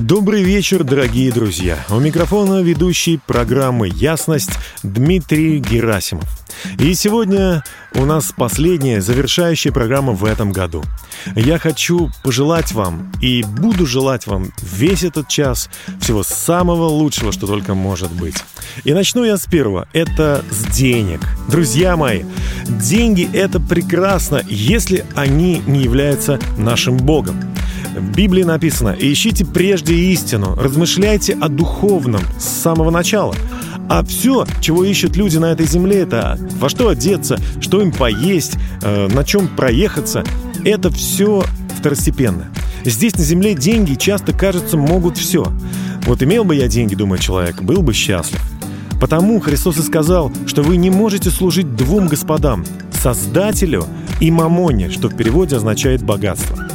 Добрый 0.00 0.42
вечер, 0.42 0.82
дорогие 0.82 1.30
друзья. 1.30 1.76
У 1.90 2.00
микрофона 2.00 2.62
ведущий 2.62 3.20
программы 3.26 3.88
«Ясность» 3.88 4.52
Дмитрий 4.82 5.58
Герасимов. 5.58 6.24
И 6.78 6.94
сегодня 6.94 7.62
у 7.94 8.06
нас 8.06 8.32
последняя, 8.34 9.02
завершающая 9.02 9.72
программа 9.72 10.14
в 10.14 10.24
этом 10.24 10.52
году. 10.52 10.82
Я 11.36 11.58
хочу 11.58 12.10
пожелать 12.24 12.72
вам 12.72 13.12
и 13.20 13.42
буду 13.42 13.84
желать 13.84 14.26
вам 14.26 14.52
весь 14.62 15.04
этот 15.04 15.28
час 15.28 15.68
всего 16.00 16.22
самого 16.22 16.86
лучшего, 16.86 17.30
что 17.30 17.46
только 17.46 17.74
может 17.74 18.10
быть. 18.10 18.36
И 18.84 18.94
начну 18.94 19.22
я 19.24 19.36
с 19.36 19.44
первого. 19.44 19.86
Это 19.92 20.42
с 20.50 20.64
денег. 20.74 21.20
Друзья 21.46 21.98
мои, 21.98 22.22
деньги— 22.66 23.28
это 23.34 23.60
прекрасно, 23.60 24.42
если 24.48 25.04
они 25.14 25.62
не 25.66 25.82
являются 25.82 26.40
нашим 26.56 26.96
Богом. 26.96 27.38
В 27.94 28.16
Библии 28.16 28.42
написано 28.42 28.94
«Ищите 28.98 29.44
прежде 29.44 29.94
истину, 29.94 30.54
размышляйте 30.54 31.34
о 31.40 31.48
духовном 31.48 32.22
с 32.38 32.44
самого 32.44 32.90
начала». 32.90 33.34
А 33.88 34.04
все, 34.04 34.46
чего 34.60 34.84
ищут 34.84 35.16
люди 35.16 35.38
на 35.38 35.46
этой 35.46 35.66
земле, 35.66 36.02
это 36.02 36.38
во 36.60 36.68
что 36.68 36.88
одеться, 36.88 37.38
что 37.60 37.80
им 37.80 37.90
поесть, 37.90 38.54
э, 38.82 39.08
на 39.08 39.24
чем 39.24 39.48
проехаться, 39.48 40.22
это 40.64 40.90
все 40.90 41.42
второстепенно. 41.76 42.46
Здесь 42.84 43.16
на 43.16 43.24
земле 43.24 43.54
деньги 43.54 43.94
часто, 43.94 44.32
кажется, 44.32 44.76
могут 44.76 45.18
все. 45.18 45.52
Вот 46.06 46.22
имел 46.22 46.44
бы 46.44 46.54
я 46.54 46.68
деньги, 46.68 46.94
думает 46.94 47.20
человек, 47.20 47.62
был 47.62 47.82
бы 47.82 47.92
счастлив. 47.92 48.40
Потому 49.00 49.40
Христос 49.40 49.78
и 49.78 49.82
сказал, 49.82 50.30
что 50.46 50.62
вы 50.62 50.76
не 50.76 50.90
можете 50.90 51.30
служить 51.30 51.74
двум 51.74 52.06
господам– 52.06 52.64
Создателю 53.02 53.86
и 54.20 54.30
Мамоне, 54.30 54.90
что 54.90 55.08
в 55.08 55.16
переводе 55.16 55.56
означает 55.56 56.02
«богатство». 56.02 56.69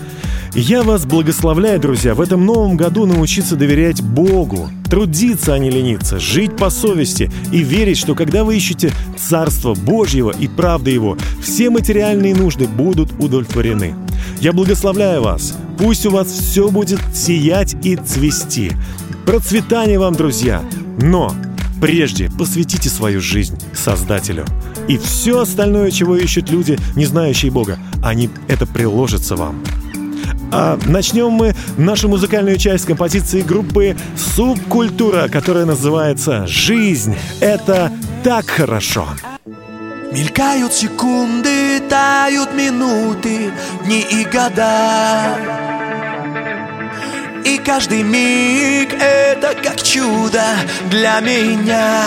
Я 0.57 0.83
вас 0.83 1.05
благословляю, 1.05 1.81
друзья, 1.81 2.15
в 2.15 2.21
этом 2.21 2.45
новом 2.45 2.77
году 2.77 3.05
научиться 3.05 3.57
доверять 3.57 4.01
Богу, 4.01 4.69
трудиться, 4.89 5.53
а 5.53 5.59
не 5.59 5.69
лениться, 5.69 6.17
жить 6.17 6.55
по 6.55 6.69
совести 6.69 7.29
и 7.51 7.57
верить, 7.57 7.97
что 7.97 8.15
когда 8.15 8.45
вы 8.45 8.55
ищете 8.55 8.93
Царство 9.17 9.73
Божьего 9.73 10.31
и 10.31 10.47
правды 10.47 10.91
Его, 10.91 11.17
все 11.43 11.69
материальные 11.69 12.35
нужды 12.35 12.69
будут 12.69 13.11
удовлетворены. 13.19 13.95
Я 14.39 14.53
благословляю 14.53 15.23
вас. 15.23 15.57
Пусть 15.77 16.05
у 16.05 16.11
вас 16.11 16.29
все 16.29 16.69
будет 16.69 17.01
сиять 17.13 17.75
и 17.83 17.97
цвести. 17.97 18.71
Процветания 19.25 19.99
вам, 19.99 20.15
друзья! 20.15 20.63
Но 21.01 21.35
прежде 21.81 22.31
посвятите 22.31 22.87
свою 22.87 23.19
жизнь 23.19 23.59
Создателю. 23.73 24.45
И 24.87 24.97
все 24.99 25.41
остальное, 25.41 25.91
чего 25.91 26.15
ищут 26.15 26.49
люди, 26.49 26.79
не 26.95 27.05
знающие 27.05 27.51
Бога, 27.51 27.77
они 28.01 28.29
это 28.47 28.65
приложатся 28.65 29.35
вам. 29.35 29.61
А 30.57 30.79
начнем 30.85 31.31
мы 31.31 31.53
нашу 31.75 32.07
музыкальную 32.07 32.55
часть 32.55 32.85
композиции 32.85 33.41
группы 33.41 33.97
«Субкультура», 34.15 35.27
которая 35.27 35.65
называется 35.65 36.47
«Жизнь— 36.47 37.13
это 37.41 37.91
так 38.23 38.45
хорошо». 38.45 39.05
Мелькают 40.13 40.71
секунды, 40.71 41.81
тают 41.89 42.53
минуты, 42.53 43.51
дни 43.83 43.99
и 43.99 44.23
года. 44.23 45.35
И 47.43 47.57
каждый 47.57 48.03
миг 48.03 48.93
это 48.93 49.55
как 49.61 49.83
чудо 49.83 50.41
для 50.89 51.19
меня. 51.19 52.03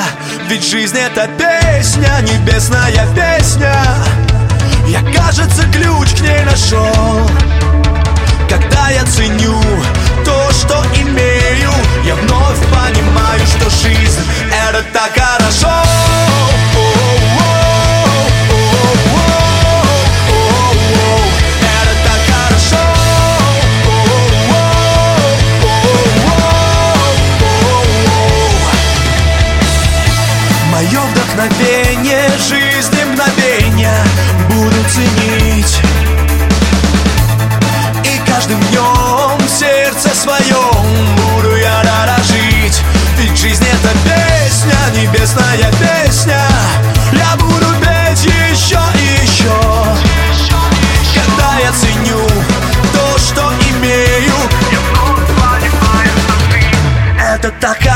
Ведь 0.49 0.67
жизнь 0.67 0.97
это 0.97 1.29
песня, 1.37 2.19
небесная 2.23 3.07
песня. 3.15 3.75
Я, 4.87 5.03
кажется, 5.13 5.65
ключ 5.71 6.19
к 6.19 6.23
ней 6.23 6.45
нашел 6.47 7.29
я 8.91 9.05
ценю 9.05 9.61
то, 10.25 10.51
что 10.53 10.85
имею. 10.95 11.71
Я 12.05 12.15
вновь 12.15 12.59
понимаю, 12.71 13.41
что 13.47 13.71
жизнь 13.71 14.21
это 14.51 14.85
так 14.93 15.13
хорошо 15.15 15.69
так 57.61 57.88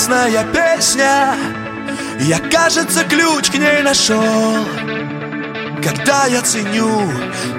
небесная 0.00 0.44
песня 0.52 1.34
Я, 2.20 2.38
кажется, 2.38 3.04
ключ 3.04 3.50
к 3.50 3.54
ней 3.54 3.82
нашел 3.82 4.64
Когда 5.82 6.26
я 6.26 6.40
ценю 6.42 7.02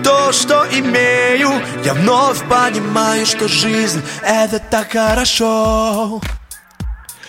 то, 0.03 0.31
что 0.31 0.65
имею 0.71 1.49
Я 1.83 1.93
вновь 1.93 2.39
понимаю, 2.47 3.25
что 3.25 3.47
жизнь— 3.47 4.01
это 4.23 4.59
так 4.59 4.91
хорошо 4.91 6.21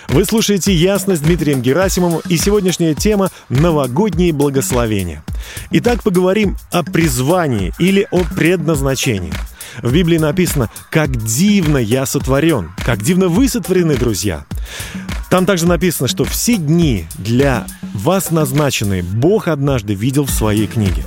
вы 0.08 0.26
слушаете 0.26 0.74
«Ясность» 0.74 1.22
Дмитрием 1.22 1.62
Герасимовым 1.62 2.20
и 2.28 2.36
сегодняшняя 2.36 2.94
тема 2.94 3.30
«Новогодние 3.48 4.34
благословения». 4.34 5.24
Итак, 5.70 6.02
поговорим 6.02 6.58
о 6.70 6.82
призвании 6.82 7.72
или 7.78 8.06
о 8.10 8.18
предназначении. 8.18 9.32
В 9.80 9.92
Библии 9.92 10.18
написано 10.18 10.70
«Как 10.90 11.16
дивно 11.16 11.78
я 11.78 12.04
сотворен», 12.06 12.70
«Как 12.84 13.02
дивно 13.02 13.28
вы 13.28 13.48
сотворены, 13.48 13.96
друзья». 13.96 14.44
Там 15.30 15.46
также 15.46 15.66
написано, 15.66 16.08
что 16.08 16.24
все 16.24 16.56
дни 16.56 17.06
для 17.16 17.66
вас 17.94 18.30
назначенные 18.30 19.02
Бог 19.02 19.48
однажды 19.48 19.94
видел 19.94 20.24
в 20.24 20.30
своей 20.30 20.66
книге. 20.66 21.04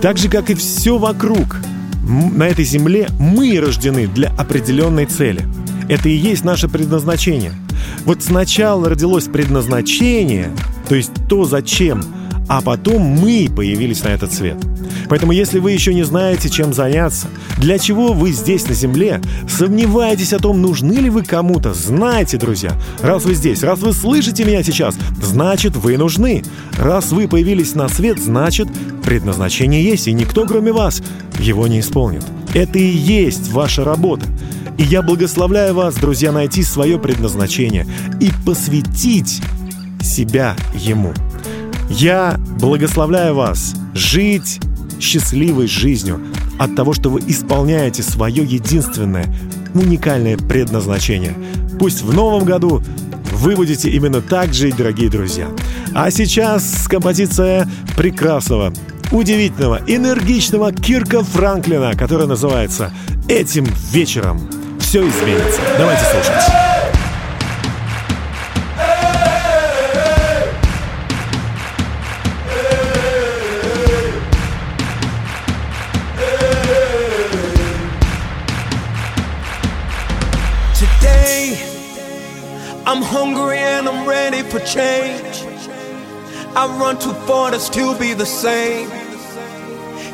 Так 0.00 0.18
же, 0.18 0.28
как 0.28 0.50
и 0.50 0.54
все 0.54 0.98
вокруг, 0.98 1.56
на 2.02 2.46
этой 2.46 2.64
земле 2.64 3.08
мы 3.18 3.58
рождены 3.60 4.06
для 4.06 4.30
определенной 4.30 5.06
цели. 5.06 5.46
Это 5.88 6.08
и 6.08 6.14
есть 6.14 6.44
наше 6.44 6.68
предназначение. 6.68 7.52
Вот 8.04 8.22
сначала 8.22 8.88
родилось 8.88 9.24
предназначение, 9.24 10.50
то 10.88 10.94
есть 10.94 11.10
то, 11.28 11.44
зачем, 11.44 12.04
а 12.50 12.62
потом 12.62 13.02
мы 13.02 13.48
появились 13.54 14.02
на 14.02 14.08
этот 14.08 14.32
свет. 14.32 14.56
Поэтому 15.08 15.30
если 15.30 15.60
вы 15.60 15.70
еще 15.70 15.94
не 15.94 16.02
знаете, 16.02 16.50
чем 16.50 16.74
заняться, 16.74 17.28
для 17.58 17.78
чего 17.78 18.12
вы 18.12 18.32
здесь 18.32 18.66
на 18.66 18.74
Земле, 18.74 19.20
сомневаетесь 19.48 20.32
о 20.32 20.40
том, 20.40 20.60
нужны 20.60 20.94
ли 20.94 21.10
вы 21.10 21.22
кому-то, 21.22 21.72
знайте, 21.74 22.38
друзья, 22.38 22.72
раз 23.02 23.24
вы 23.24 23.34
здесь, 23.34 23.62
раз 23.62 23.78
вы 23.78 23.92
слышите 23.92 24.44
меня 24.44 24.64
сейчас, 24.64 24.96
значит, 25.22 25.76
вы 25.76 25.96
нужны. 25.96 26.42
Раз 26.76 27.12
вы 27.12 27.28
появились 27.28 27.76
на 27.76 27.88
свет, 27.88 28.18
значит, 28.18 28.66
предназначение 29.04 29.84
есть, 29.84 30.08
и 30.08 30.12
никто, 30.12 30.44
кроме 30.44 30.72
вас, 30.72 31.04
его 31.38 31.68
не 31.68 31.78
исполнит. 31.78 32.24
Это 32.52 32.80
и 32.80 32.84
есть 32.84 33.52
ваша 33.52 33.84
работа. 33.84 34.26
И 34.76 34.82
я 34.82 35.02
благословляю 35.02 35.74
вас, 35.74 35.94
друзья, 35.94 36.32
найти 36.32 36.64
свое 36.64 36.98
предназначение 36.98 37.86
и 38.20 38.32
посвятить 38.44 39.40
себя 40.02 40.56
ему. 40.74 41.14
Я 41.90 42.36
благословляю 42.60 43.34
вас 43.34 43.74
жить 43.94 44.60
счастливой 45.00 45.66
жизнью 45.66 46.20
от 46.58 46.76
того, 46.76 46.94
что 46.94 47.10
вы 47.10 47.20
исполняете 47.26 48.02
свое 48.04 48.44
единственное, 48.44 49.26
уникальное 49.74 50.36
предназначение. 50.36 51.34
Пусть 51.80 52.02
в 52.02 52.14
новом 52.14 52.44
году 52.44 52.80
вы 53.32 53.56
будете 53.56 53.90
именно 53.90 54.20
так 54.20 54.54
жить, 54.54 54.76
дорогие 54.76 55.10
друзья. 55.10 55.48
А 55.92 56.10
сейчас 56.12 56.86
композиция 56.86 57.68
прекрасного, 57.96 58.72
удивительного, 59.10 59.80
энергичного 59.86 60.72
Кирка 60.72 61.24
Франклина, 61.24 61.94
которая 61.96 62.28
называется 62.28 62.92
«Этим 63.28 63.66
вечером 63.90 64.40
все 64.78 65.00
изменится». 65.00 65.60
Давайте 65.76 66.04
слушать. 66.04 66.59
I 86.60 86.66
run 86.78 86.98
too 86.98 87.14
far 87.26 87.50
to 87.52 87.58
still 87.58 87.98
be 87.98 88.12
the 88.12 88.26
same. 88.26 88.90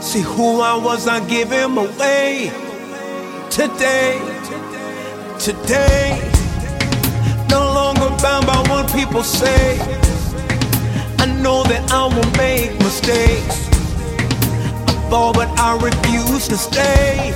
See 0.00 0.20
who 0.20 0.60
I 0.60 0.76
was, 0.76 1.08
I 1.08 1.18
give 1.26 1.50
him 1.50 1.76
away. 1.76 2.52
Today, 3.50 4.14
today, 5.40 6.22
no 7.50 7.58
longer 7.74 8.10
bound 8.22 8.46
by 8.46 8.62
what 8.68 8.86
people 8.92 9.24
say. 9.24 9.80
I 11.18 11.26
know 11.42 11.64
that 11.64 11.82
I 11.90 12.04
will 12.14 12.30
make 12.38 12.78
mistakes. 12.78 13.66
I 14.86 15.08
fall, 15.10 15.32
but 15.32 15.48
I 15.58 15.74
refuse 15.82 16.46
to 16.46 16.56
stay. 16.56 17.34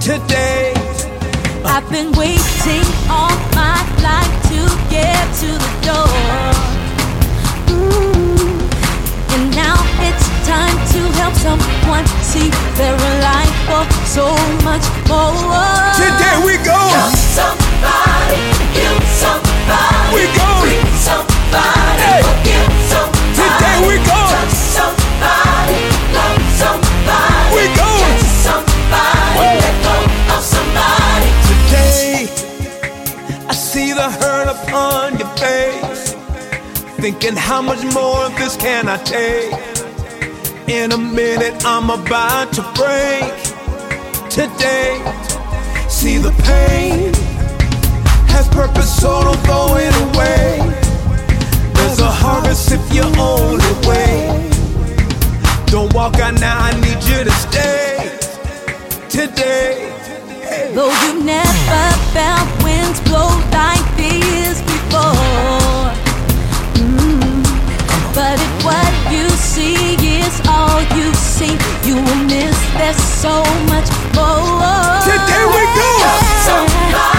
Today, 0.00 0.74
I've 1.64 1.88
been 1.88 2.10
waiting 2.18 2.86
all 3.08 3.38
my 3.54 3.78
life 4.02 4.34
to 4.50 4.90
get 4.90 5.22
to 5.36 5.46
the 5.46 5.86
door. 5.86 6.77
Ooh. 7.70 8.68
And 9.34 9.42
now 9.54 9.76
it's 10.06 10.26
time 10.46 10.76
to 10.94 11.00
help 11.20 11.34
someone 11.34 12.06
see 12.22 12.48
their 12.76 12.96
life 13.22 13.54
for 13.68 13.84
so 14.06 14.26
much 14.64 14.84
more. 15.08 15.32
Today 15.96 16.36
we 16.44 16.54
go. 16.64 16.78
Help 16.78 17.14
somebody, 17.38 18.42
heal 18.76 18.98
somebody, 19.20 20.14
we 20.14 20.22
go. 20.38 20.48
Free 20.62 20.82
somebody, 20.96 22.02
hey. 22.02 22.20
Oh, 22.20 22.28
forgive 22.28 22.72
somebody. 22.92 23.36
Today 23.38 23.76
we 23.88 23.94
go. 24.08 24.20
Touch 24.32 24.54
somebody, 24.76 25.80
love 26.16 26.42
somebody, 26.62 27.54
we 27.54 27.64
go. 27.76 27.90
Catch 28.02 28.26
somebody, 28.46 29.52
let 29.62 29.76
go 29.86 29.96
of 30.34 30.42
somebody. 30.54 31.30
Today, 31.48 32.28
I 33.48 33.54
see 33.54 33.92
the 33.92 34.08
hurt 34.20 34.48
upon 34.48 35.18
your 35.18 35.28
face. 35.36 36.07
Thinking, 37.00 37.36
how 37.36 37.62
much 37.62 37.84
more 37.94 38.26
of 38.26 38.36
this 38.36 38.56
can 38.56 38.88
I 38.88 38.96
take? 38.96 39.52
In 40.68 40.90
a 40.90 40.98
minute, 40.98 41.64
I'm 41.64 41.90
about 41.90 42.52
to 42.54 42.62
break. 42.74 43.32
Today, 44.28 44.98
see 45.88 46.18
the 46.18 46.32
pain 46.42 47.14
has 48.34 48.48
purpose, 48.48 49.00
so 49.00 49.22
don't 49.22 49.38
throw 49.46 49.76
it 49.76 49.94
away. 50.10 50.58
There's 51.74 52.00
a 52.00 52.10
harvest 52.10 52.72
if 52.72 52.82
you 52.92 53.04
only 53.16 53.72
wait. 53.86 54.50
Don't 55.66 55.94
walk 55.94 56.16
out 56.16 56.40
now, 56.40 56.58
I 56.58 56.72
need 56.80 57.00
you 57.04 57.22
to 57.22 57.30
stay. 57.30 58.18
Today. 59.08 59.86
Though 60.74 60.90
you 61.06 61.22
never 61.22 61.96
felt 62.12 62.64
winds 62.64 63.00
blow 63.02 63.30
like 63.52 63.86
these 63.96 64.60
before. 64.62 65.67
But 68.18 68.34
if 68.40 68.64
what 68.64 69.12
you 69.12 69.28
see 69.30 69.94
is 69.94 70.40
all 70.48 70.82
you 70.98 71.14
see, 71.14 71.54
you 71.86 71.94
will 71.94 72.24
miss 72.24 72.58
there's 72.74 72.96
so 72.96 73.44
much 73.70 73.88
more. 74.12 74.58
Today 75.06 75.44
we 75.46 75.62
go. 75.78 77.17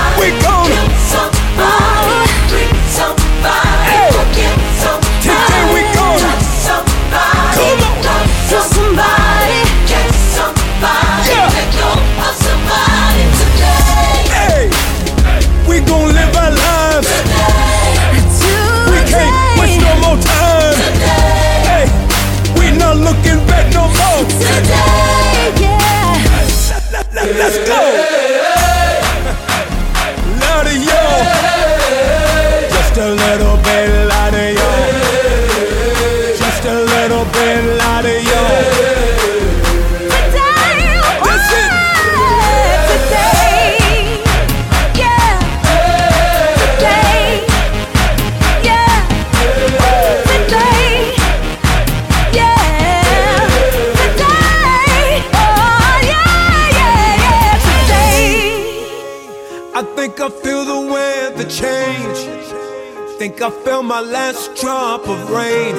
Think 63.40 63.54
I 63.54 63.64
felt 63.64 63.86
my 63.86 64.02
last 64.02 64.54
drop 64.60 65.08
of 65.08 65.30
rain. 65.30 65.74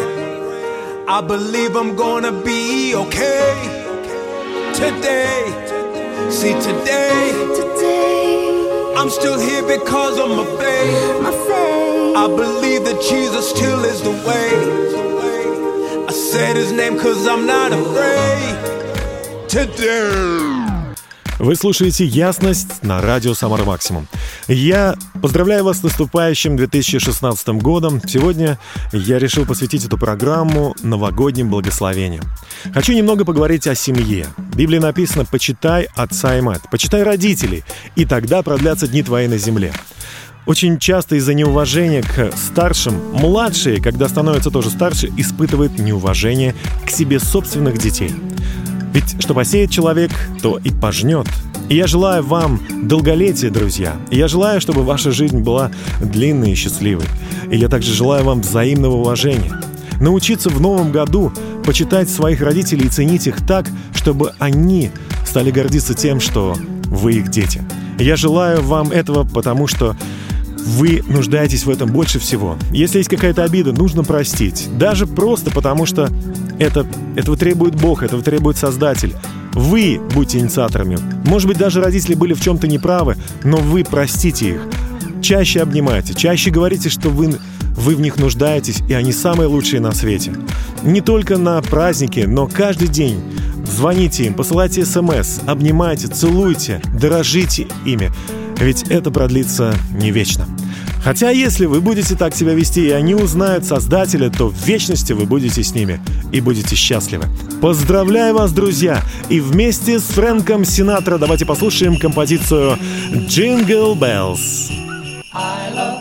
I 1.07 1.21
believe 1.21 1.76
I'm 1.76 1.95
gonna 1.95 2.33
be 2.33 2.95
okay. 2.95 3.52
Today, 4.73 5.45
see 6.31 6.55
today, 6.55 7.21
I'm 8.97 9.11
still 9.11 9.38
here 9.38 9.62
because 9.62 10.19
of 10.19 10.31
my 10.31 10.47
faith. 10.57 11.23
my 11.23 11.33
faith. 11.33 12.17
I 12.17 12.29
believe 12.29 12.85
that 12.87 12.99
Jesus 13.02 13.50
still 13.50 13.85
is 13.85 14.00
the 14.00 14.14
way. 14.26 16.07
I 16.09 16.12
said 16.12 16.57
his 16.57 16.73
name 16.73 16.99
cause 16.99 17.29
I'm 17.29 17.45
not 17.45 17.75
afraid. 17.75 19.50
Today. 19.50 20.60
Вы 21.40 21.56
слушаете 21.56 22.04
«Ясность» 22.04 22.82
на 22.82 23.00
радио 23.00 23.32
«Самара 23.32 23.64
Максимум». 23.64 24.06
Я 24.47 24.94
поздравляю 25.23 25.64
вас 25.64 25.78
с 25.78 25.82
наступающим 25.82 26.54
2016 26.54 27.49
годом. 27.62 28.02
Сегодня 28.06 28.59
я 28.92 29.18
решил 29.18 29.47
посвятить 29.47 29.87
эту 29.87 29.97
программу 29.97 30.76
новогодним 30.82 31.49
благословениям. 31.49 32.25
Хочу 32.75 32.92
немного 32.92 33.25
поговорить 33.25 33.66
о 33.66 33.75
семье. 33.75 34.26
В 34.37 34.54
Библии 34.54 34.76
написано 34.76 35.25
«Почитай 35.25 35.88
отца 35.94 36.37
и 36.37 36.42
мать», 36.42 36.61
«Почитай 36.70 37.04
родителей, 37.04 37.64
и 37.97 38.04
тогда 38.04 38.42
продлятся 38.42 38.87
дни 38.87 39.02
твои 39.02 39.26
на 39.26 39.38
земле». 39.38 39.73
Очень 40.44 40.78
часто 40.78 41.16
из-за 41.16 41.32
неуважения 41.32 42.02
к 42.02 42.37
старшим, 42.37 43.00
младшие, 43.14 43.80
когда 43.80 44.11
становятся 44.11 44.50
тоже 44.50 44.68
старше, 44.68 45.11
испытывают 45.16 45.78
неуважение 45.78 46.54
к 46.85 46.90
себе 46.90 47.18
собственных 47.18 47.78
детей. 47.78 48.14
Ведь 48.92 49.23
что 49.23 49.35
посеет 49.35 49.70
человек, 49.70 50.11
то 50.42 50.59
и 50.62 50.70
пожнет. 50.70 51.26
И 51.68 51.76
я 51.76 51.87
желаю 51.87 52.25
вам 52.25 52.61
долголетия, 52.82 53.50
друзья. 53.50 53.97
И 54.11 54.16
я 54.16 54.26
желаю, 54.26 54.61
чтобы 54.61 54.82
ваша 54.82 55.12
жизнь 55.12 55.38
была 55.38 55.70
длинной 56.00 56.52
и 56.52 56.54
счастливой. 56.56 57.06
И 57.50 57.56
я 57.56 57.68
также 57.68 57.92
желаю 57.92 58.25
вам 58.25 58.40
взаимного 58.40 58.97
уважения. 58.97 59.52
Научиться 60.00 60.50
в 60.50 60.61
новом 60.61 60.90
году 60.90 61.32
почитать 61.64 62.09
своих 62.09 62.40
родителей 62.40 62.87
и 62.87 62.90
ценить 62.90 63.26
их 63.26 63.47
так, 63.47 63.66
чтобы 63.94 64.32
они 64.38 64.90
стали 65.25 65.50
гордиться 65.50 65.94
тем, 65.94 66.20
что 66.20 66.56
вы 66.87 67.14
их 67.14 67.28
дети. 67.28 67.62
Я 67.99 68.16
желаю 68.16 68.62
вам 68.62 68.90
этого, 68.90 69.25
потому 69.25 69.66
что 69.68 69.94
вы 70.61 71.02
нуждаетесь 71.09 71.64
в 71.64 71.71
этом 71.71 71.90
больше 71.90 72.19
всего. 72.19 72.57
Если 72.71 72.99
есть 72.99 73.11
какая-то 73.11 73.45
обида, 73.45 73.73
нужно 73.73 74.05
простить. 74.05 74.69
Даже 74.79 75.07
просто 75.07 75.50
потому, 75.50 75.87
что 75.87 76.09
это, 76.59 76.87
этого 77.17 77.37
требует 77.37 77.75
Бог, 77.75 78.02
этого 78.02 78.23
требует 78.23 78.57
Создатель. 78.57 79.14
Вы 79.52 80.00
будьте 80.14 80.38
инициаторами. 80.38 80.99
Может 81.26 81.49
быть, 81.49 81.59
даже 81.59 81.83
родители 81.83 82.14
были 82.14 82.35
в 82.35 82.40
чем-то 82.40 82.69
неправы, 82.69 83.17
но 83.43 83.57
вы 83.57 83.85
простите 83.85 84.50
их. 84.50 84.61
Чаще 85.21 85.61
обнимайте, 85.61 86.14
чаще 86.14 86.50
говорите, 86.50 86.88
что 86.88 87.11
вы, 87.11 87.35
вы 87.76 87.95
в 87.95 88.00
них 88.00 88.17
нуждаетесь, 88.17 88.81
и 88.88 88.95
они 88.95 89.12
самые 89.12 89.49
лучшие 89.49 89.81
на 89.81 89.93
свете. 89.93 90.33
Не 90.83 91.00
только 91.00 91.37
на 91.37 91.61
праздники, 91.62 92.21
но 92.21 92.47
каждый 92.47 92.88
день. 92.88 93.21
Звоните 93.67 94.25
им, 94.25 94.35
посылайте 94.35 94.85
смс, 94.85 95.40
обнимайте, 95.47 96.09
целуйте, 96.09 96.81
дорожите 96.99 97.67
ими. 97.85 98.11
Ведь 98.61 98.85
это 98.85 99.11
продлится 99.11 99.75
не 99.93 100.11
вечно. 100.11 100.47
Хотя 101.02 101.31
если 101.31 101.64
вы 101.64 101.81
будете 101.81 102.14
так 102.14 102.35
себя 102.35 102.52
вести, 102.52 102.88
и 102.88 102.90
они 102.90 103.14
узнают 103.14 103.64
Создателя, 103.64 104.29
то 104.29 104.50
в 104.50 104.67
вечности 104.67 105.14
вы 105.14 105.25
будете 105.25 105.62
с 105.62 105.75
ними 105.75 105.99
и 106.31 106.40
будете 106.40 106.76
счастливы. 106.76 107.25
Поздравляю 107.62 108.35
вас, 108.35 108.52
друзья! 108.52 109.02
И 109.31 109.40
вместе 109.40 109.99
с 109.99 110.05
Фрэнком 110.05 110.67
Синатра 110.67 111.17
давайте 111.17 111.47
послушаем 111.47 111.97
композицию 111.97 112.79
«Jingle 113.29 113.99
Bells». 113.99 114.71
I 115.33 115.73
love 115.75 116.00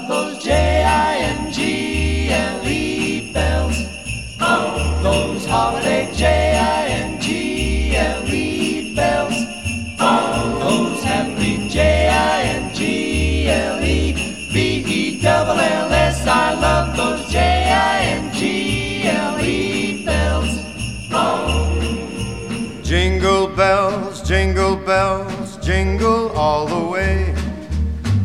bells, 24.89 25.55
jingle 25.57 26.31
all 26.31 26.65
the 26.65 26.83
way. 26.89 27.31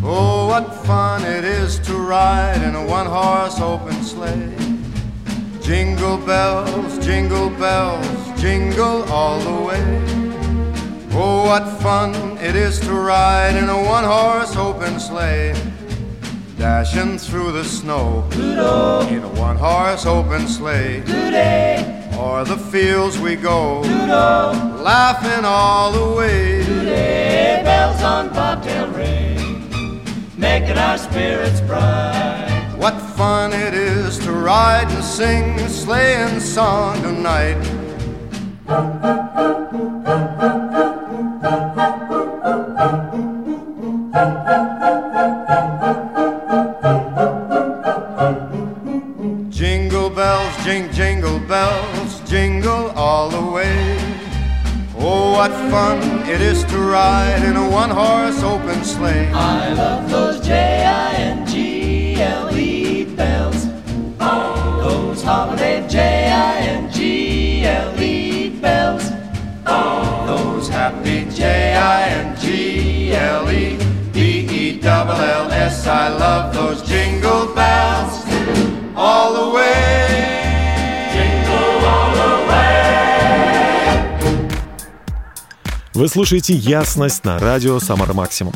Oh, 0.02 0.47
what 0.47 0.75
fun 0.87 1.23
it 1.23 1.44
is 1.44 1.78
to 1.80 1.92
ride 1.92 2.62
in 2.62 2.75
a 2.75 2.87
one 2.87 3.04
horse 3.04 3.61
open 3.61 3.92
sleigh. 4.02 4.56
Jingle 5.61 6.16
bells, 6.16 6.99
jingle 7.04 7.50
bells, 7.50 8.40
jingle 8.40 9.02
all 9.12 9.38
the 9.40 9.59
way. 9.68 9.85
Oh, 11.12 11.44
what 11.50 11.66
fun 11.83 12.38
it 12.38 12.56
is 12.56 12.80
to 12.80 12.94
ride 12.94 13.56
in 13.56 13.68
a 13.68 13.80
one 13.97 14.04
horse 14.04 14.56
open 14.56 14.99
sleigh. 14.99 15.52
Dashing 16.56 17.18
through 17.18 17.52
the 17.52 17.64
snow 17.64 18.26
Doodle. 18.30 19.02
in 19.09 19.23
a 19.23 19.28
one 19.49 19.56
horse 19.56 20.06
open 20.06 20.49
sleigh. 20.49 21.02
Doodle. 21.02 21.94
O'er 22.16 22.44
the 22.44 22.56
fields 22.56 23.18
we 23.18 23.35
go, 23.37 23.83
Doodle. 23.83 24.83
laughing 24.83 25.44
all 25.44 25.92
the 25.92 26.16
way. 26.16 26.64
Doodle. 26.64 26.85
Bells 27.64 28.02
on 28.02 28.28
bobtail 28.28 28.88
ring, 28.90 30.00
making 30.37 30.78
our 30.78 30.97
spirits 30.97 31.61
bright. 31.62 32.75
What 32.76 32.94
fun 33.16 33.52
it 33.52 33.75
is 33.75 34.18
to 34.21 34.33
ride 34.33 34.88
and 34.90 35.02
sing 35.02 35.59
a 35.61 35.68
sleighing 35.68 36.38
song 36.40 37.00
tonight. 37.02 37.61
what 55.35 55.50
fun 55.69 55.99
it 56.29 56.41
is 56.41 56.62
to 56.62 56.79
ride 56.79 57.43
in 57.43 57.57
a 57.57 57.69
one 57.69 57.91
horse 57.91 58.41
open 58.45 58.85
sleigh. 58.85 59.29
I 59.33 59.73
love 59.73 60.09
those 60.09 60.38
J 60.47 60.85
I 60.87 61.12
N 61.14 61.45
G 61.45 62.14
L 62.23 62.57
E 62.57 63.05
bells. 63.05 63.67
Those 64.85 65.25
holiday 65.25 65.88
J 65.88 65.99
I 66.31 66.59
N 66.79 66.93
G 66.93 67.64
L 67.64 68.00
E 68.00 68.50
bells. 68.61 69.11
Those 70.31 70.69
happy 70.69 71.29
J 71.31 71.75
I 71.75 72.03
N 72.11 72.38
G 72.38 73.12
L 73.12 73.50
E 73.50 73.76
B 74.12 74.19
E 74.61 74.81
double 74.81 75.14
L 75.14 75.50
S. 75.50 75.85
I 75.88 76.11
love 76.11 76.55
those 76.55 76.81
jingle 76.88 77.53
bells 77.57 78.14
all 78.95 79.35
the 79.35 79.57
way. 79.57 80.24
Вы 85.95 86.09
слушаете 86.09 86.55
«Ясность» 86.55 87.25
на 87.25 87.39
радио 87.39 87.79
«Самар 87.79 88.13
Максимум». 88.15 88.53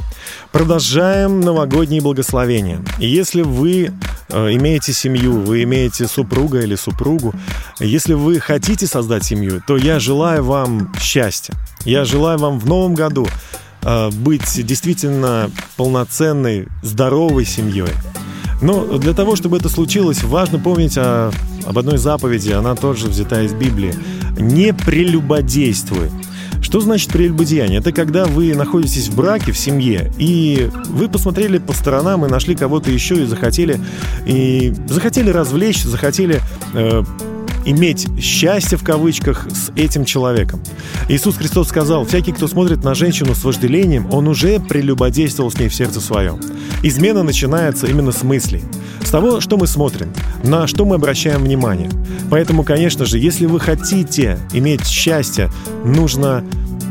Продолжаем 0.51 1.41
новогодние 1.41 2.01
благословения. 2.01 2.81
Если 2.99 3.43
вы 3.43 3.93
э, 4.29 4.55
имеете 4.57 4.93
семью, 4.93 5.43
вы 5.43 5.63
имеете 5.63 6.09
супруга 6.09 6.59
или 6.59 6.75
супругу, 6.75 7.33
если 7.79 8.15
вы 8.15 8.41
хотите 8.41 8.89
создать 8.89 9.23
семью, 9.23 9.63
то 9.65 9.77
я 9.77 10.01
желаю 10.01 10.43
вам 10.43 10.93
счастья. 11.01 11.55
Я 11.85 12.05
желаю 12.05 12.39
вам 12.39 12.59
в 12.59 12.67
новом 12.67 12.97
году 12.97 13.29
э, 13.83 14.11
быть 14.11 14.67
действительно 14.67 15.49
полноценной, 15.77 16.67
здоровой 16.83 17.45
семьей. 17.45 17.95
Но 18.61 18.99
для 18.99 19.15
того, 19.15 19.37
чтобы 19.37 19.59
это 19.59 19.69
случилось, 19.69 20.25
важно 20.25 20.59
помнить 20.59 20.99
о, 20.99 21.31
об 21.65 21.79
одной 21.79 21.99
заповеди, 21.99 22.51
она 22.51 22.75
тоже 22.75 23.07
взята 23.07 23.43
из 23.43 23.53
Библии. 23.53 23.95
«Не 24.41 24.75
прелюбодействуй». 24.75 26.11
Что 26.69 26.81
значит 26.81 27.11
прелюбодеяние? 27.11 27.79
Это 27.79 27.93
когда 27.93 28.27
вы 28.27 28.55
находитесь 28.55 29.09
в 29.09 29.17
браке, 29.17 29.53
в 29.53 29.59
семье, 29.59 30.13
и 30.19 30.69
вы 30.91 31.09
посмотрели 31.09 31.57
по 31.57 31.73
сторонам 31.73 32.27
и 32.27 32.29
нашли 32.29 32.55
кого-то 32.55 32.91
еще 32.91 33.23
и 33.23 33.25
захотели, 33.25 33.81
и 34.27 34.75
захотели 34.87 35.31
развлечь, 35.31 35.83
захотели 35.83 36.43
э, 36.75 37.03
иметь 37.69 38.09
счастье 38.19 38.79
в 38.79 38.83
кавычках 38.83 39.47
с 39.51 39.71
этим 39.77 40.05
человеком. 40.05 40.61
Иисус 41.09 41.37
Христос 41.37 41.69
сказал, 41.69 42.07
всякий, 42.07 42.33
кто 42.33 42.49
смотрит 42.49 42.83
на 42.83 42.95
женщину 42.95 43.35
с 43.35 43.45
вожделением, 43.45 44.09
он 44.11 44.27
уже 44.27 44.59
прелюбодействовал 44.59 45.51
с 45.51 45.59
ней 45.59 45.69
в 45.69 45.75
сердце 45.75 46.01
своем. 46.01 46.41
Измена 46.83 47.23
начинается 47.23 47.87
именно 47.87 48.11
с 48.11 48.23
мыслей, 48.23 48.63
с 49.05 49.11
того, 49.11 49.41
что 49.41 49.59
мы 49.59 49.67
смотрим, 49.67 50.13
на 50.43 50.67
что 50.67 50.87
мы 50.87 50.95
обращаем 50.95 51.43
внимание. 51.43 51.91
Поэтому, 52.31 52.63
конечно 52.63 53.05
же, 53.05 53.19
если 53.19 53.45
вы 53.45 53.61
хотите 53.61 54.39
иметь 54.53 54.87
счастье, 54.87 55.51
нужно 55.85 56.45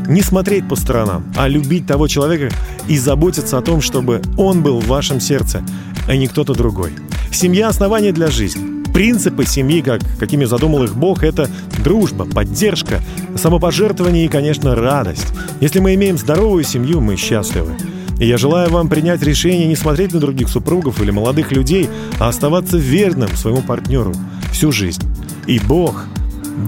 не 0.06 0.22
смотреть 0.22 0.68
по 0.68 0.76
сторонам, 0.76 1.24
а 1.36 1.48
любить 1.48 1.86
того 1.86 2.06
человека 2.06 2.54
и 2.86 2.96
заботиться 2.96 3.58
о 3.58 3.62
том, 3.62 3.80
чтобы 3.80 4.22
он 4.36 4.62
был 4.62 4.80
в 4.80 4.86
вашем 4.86 5.20
сердце, 5.20 5.62
а 6.06 6.16
не 6.16 6.28
кто-то 6.28 6.54
другой. 6.54 6.92
Семья– 7.32 7.68
основание 7.68 8.12
для 8.12 8.28
жизни. 8.28 8.77
Принципы 8.98 9.46
семьи, 9.46 9.80
как, 9.80 10.00
какими 10.18 10.44
задумал 10.44 10.82
их 10.82 10.96
Бог, 10.96 11.22
это 11.22 11.48
дружба, 11.84 12.24
поддержка, 12.24 13.00
самопожертвование 13.36 14.24
и, 14.24 14.28
конечно, 14.28 14.74
радость. 14.74 15.28
Если 15.60 15.78
мы 15.78 15.94
имеем 15.94 16.18
здоровую 16.18 16.64
семью, 16.64 17.00
мы 17.00 17.14
счастливы. 17.14 17.76
И 18.18 18.26
я 18.26 18.38
желаю 18.38 18.72
вам 18.72 18.88
принять 18.88 19.22
решение 19.22 19.68
не 19.68 19.76
смотреть 19.76 20.14
на 20.14 20.18
других 20.18 20.48
супругов 20.48 21.00
или 21.00 21.12
молодых 21.12 21.52
людей, 21.52 21.88
а 22.18 22.26
оставаться 22.26 22.76
верным 22.76 23.28
своему 23.36 23.62
партнеру 23.62 24.12
всю 24.50 24.72
жизнь. 24.72 25.04
И 25.46 25.60
Бог 25.60 26.04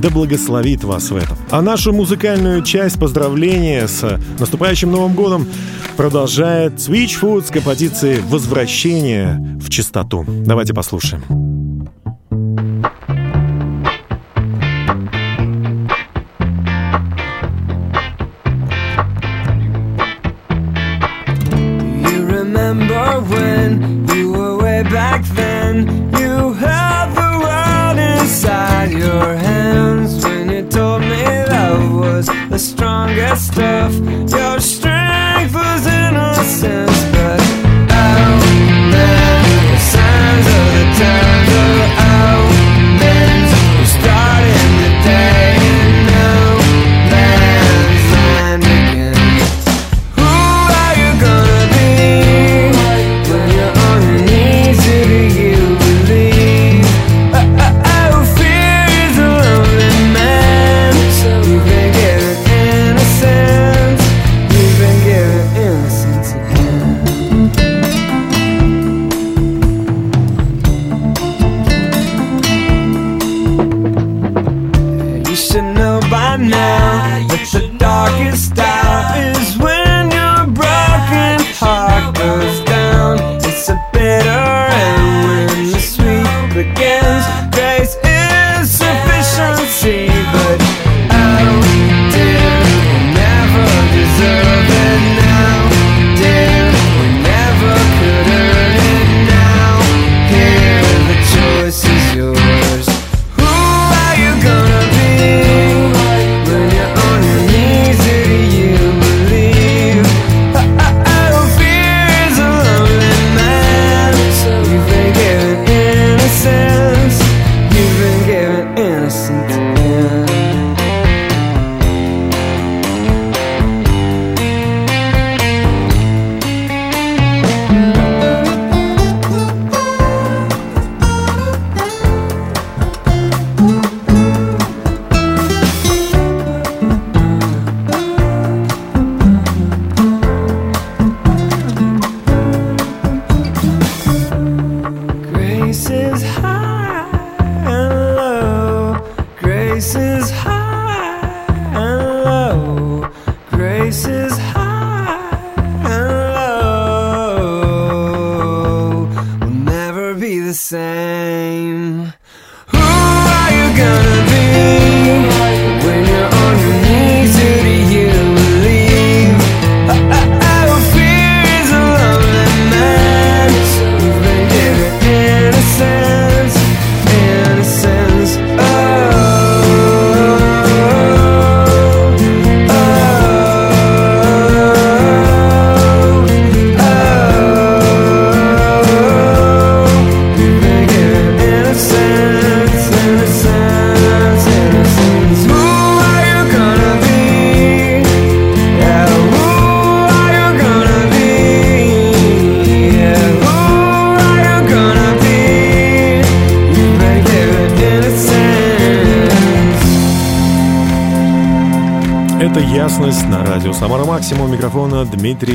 да 0.01 0.09
благословит 0.09 0.85
вас 0.85 1.11
в 1.11 1.17
этом. 1.17 1.37
А 1.51 1.61
нашу 1.61 1.93
музыкальную 1.93 2.63
часть 2.63 3.01
поздравления 3.01 3.89
с 3.89 4.21
наступающим 4.39 4.93
Новым 4.93 5.15
годом 5.15 5.49
продолжает 5.97 6.75
Switchfoot 6.75 7.49
с 7.49 7.51
композицией 7.51 8.21
«Возвращение 8.29 9.59
в 9.61 9.69
чистоту». 9.69 10.25
Давайте 10.29 10.73
послушаем. 10.75 11.60
Strongest 32.91 33.53
stuff. 33.53 33.95
Your 33.95 34.61
strength 34.61 35.55
was 35.55 35.87
innocence, 35.87 37.00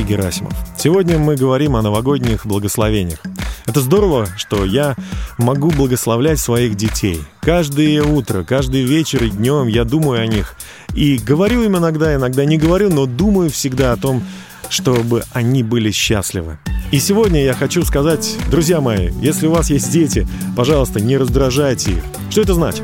Герасимов. 0.06 0.54
Сегодня 0.78 1.18
мы 1.18 1.36
говорим 1.36 1.76
о 1.76 1.82
новогодних 1.82 2.46
благословениях. 2.46 3.20
Это 3.66 3.82
здорово, 3.82 4.28
что 4.38 4.64
я 4.64 4.96
могу 5.38 5.72
благословлять 5.72 6.40
своих 6.40 6.76
детей. 6.76 7.22
Каждое 7.42 8.04
утро, 8.04 8.44
каждый 8.44 8.84
вечер 8.84 9.24
и 9.24 9.30
днем 9.30 9.68
я 9.68 9.84
думаю 9.84 10.22
о 10.22 10.28
них. 10.28 10.56
И 10.94 11.18
говорю 11.18 11.64
им 11.64 11.78
иногда, 11.78 12.16
иногда 12.16 12.46
не 12.46 12.58
говорю, 12.58 12.90
но 12.90 13.06
думаю 13.06 13.50
всегда 13.50 13.92
о 13.92 13.98
том, 13.98 14.24
чтобы 14.70 15.24
они 15.34 15.64
были 15.64 15.92
счастливы. 15.92 16.58
И 16.92 17.00
сегодня 17.00 17.44
я 17.44 17.54
хочу 17.54 17.84
сказать, 17.84 18.38
друзья 18.50 18.80
мои, 18.80 19.10
если 19.20 19.48
у 19.48 19.52
вас 19.52 19.70
есть 19.70 19.92
дети, 19.92 20.28
пожалуйста, 20.56 21.00
не 21.00 21.18
раздражайте 21.18 21.92
их. 21.92 22.04
Что 22.30 22.42
это 22.42 22.54
значит? 22.54 22.84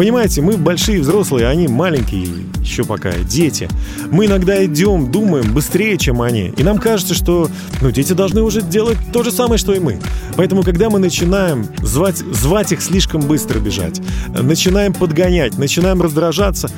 Понимаете, 0.00 0.40
мы 0.40 0.56
большие 0.56 0.98
взрослые, 1.02 1.46
а 1.46 1.50
они 1.50 1.68
маленькие, 1.68 2.26
еще 2.62 2.84
пока 2.84 3.12
дети. 3.12 3.68
Мы 4.10 4.24
иногда 4.24 4.64
идем, 4.64 5.12
думаем 5.12 5.52
быстрее, 5.52 5.98
чем 5.98 6.22
они. 6.22 6.54
И 6.56 6.62
нам 6.62 6.78
кажется, 6.78 7.12
что 7.12 7.50
ну, 7.82 7.90
дети 7.90 8.14
должны 8.14 8.40
уже 8.40 8.62
делать 8.62 8.96
то 9.12 9.22
же 9.22 9.30
самое, 9.30 9.58
что 9.58 9.74
и 9.74 9.78
мы. 9.78 10.00
Поэтому, 10.36 10.62
когда 10.62 10.88
мы 10.88 11.00
начинаем 11.00 11.66
звать, 11.82 12.16
звать 12.16 12.72
их 12.72 12.80
слишком 12.80 13.20
быстро 13.20 13.58
бежать, 13.58 14.00
начинаем 14.28 14.94
подгонять, 14.94 15.58
начинаем 15.58 16.00
раздражаться, 16.00 16.70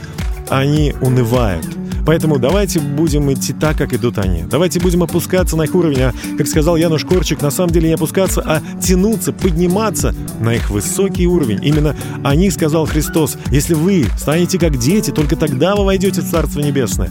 они 0.49 0.93
унывают. 1.01 1.82
Поэтому 2.05 2.39
давайте 2.39 2.81
будем 2.81 3.33
идти 3.33 3.53
так, 3.53 3.77
как 3.77 3.93
идут 3.93 4.19
они. 4.19 4.45
Давайте 4.45 4.81
будем 4.81 5.03
опускаться 5.03 5.57
на 5.57 5.63
их 5.63 5.75
уровень, 5.75 6.01
а, 6.01 6.15
как 6.37 6.47
сказал 6.47 6.77
Януш 6.77 7.05
Корчик, 7.05 7.43
на 7.43 7.51
самом 7.51 7.71
деле 7.73 7.89
не 7.89 7.95
опускаться, 7.95 8.43
а 8.45 8.61
тянуться, 8.81 9.33
подниматься 9.33 10.15
на 10.41 10.55
их 10.55 10.71
высокий 10.71 11.27
уровень. 11.27 11.61
Именно 11.63 11.97
о 12.25 12.35
них 12.35 12.53
сказал 12.53 12.87
Христос. 12.87 13.37
Если 13.51 13.75
вы 13.75 14.07
станете 14.19 14.59
как 14.59 14.79
дети, 14.79 15.11
только 15.11 15.37
тогда 15.37 15.77
вы 15.77 15.85
войдете 15.85 16.21
в 16.21 16.31
Царство 16.31 16.61
Небесное. 16.61 17.11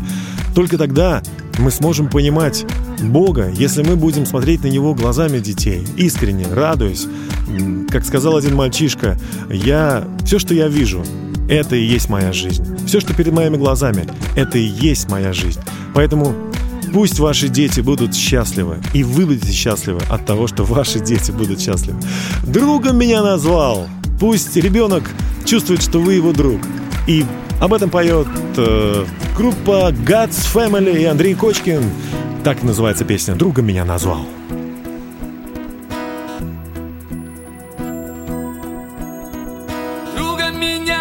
Только 0.53 0.77
тогда 0.77 1.21
мы 1.57 1.71
сможем 1.71 2.09
понимать 2.09 2.65
Бога, 3.01 3.49
если 3.49 3.83
мы 3.83 3.95
будем 3.95 4.25
смотреть 4.25 4.63
на 4.63 4.67
Него 4.67 4.93
глазами 4.93 5.39
детей, 5.39 5.87
искренне, 5.95 6.45
радуясь. 6.51 7.07
Как 7.89 8.05
сказал 8.05 8.35
один 8.35 8.55
мальчишка, 8.55 9.17
я 9.49 10.03
все, 10.25 10.39
что 10.39 10.53
я 10.53 10.67
вижу, 10.67 11.03
это 11.51 11.75
и 11.75 11.83
есть 11.83 12.09
моя 12.09 12.31
жизнь. 12.31 12.63
Все, 12.87 13.01
что 13.01 13.13
перед 13.13 13.33
моими 13.33 13.57
глазами, 13.57 14.05
это 14.35 14.57
и 14.57 14.63
есть 14.63 15.09
моя 15.09 15.33
жизнь. 15.33 15.59
Поэтому 15.93 16.33
пусть 16.93 17.19
ваши 17.19 17.49
дети 17.49 17.81
будут 17.81 18.15
счастливы, 18.15 18.77
и 18.93 19.03
вы 19.03 19.25
будете 19.25 19.51
счастливы 19.51 19.99
от 20.09 20.25
того, 20.25 20.47
что 20.47 20.63
ваши 20.63 20.99
дети 20.99 21.31
будут 21.31 21.59
счастливы. 21.59 21.99
Другом 22.47 22.97
меня 22.97 23.21
назвал. 23.21 23.87
Пусть 24.19 24.55
ребенок 24.55 25.03
чувствует, 25.45 25.81
что 25.81 25.99
вы 25.99 26.13
его 26.13 26.31
друг. 26.31 26.61
И 27.05 27.25
об 27.59 27.73
этом 27.73 27.89
поет 27.89 28.27
э, 28.55 29.05
группа 29.35 29.91
God's 29.91 30.47
Family 30.53 31.01
и 31.01 31.03
Андрей 31.05 31.35
Кочкин. 31.35 31.83
Так 32.45 32.63
называется 32.63 33.03
песня 33.03 33.35
«Другом 33.35 33.65
меня 33.65 33.83
назвал». 33.83 34.25
Другом 40.15 40.59
меня 40.59 41.00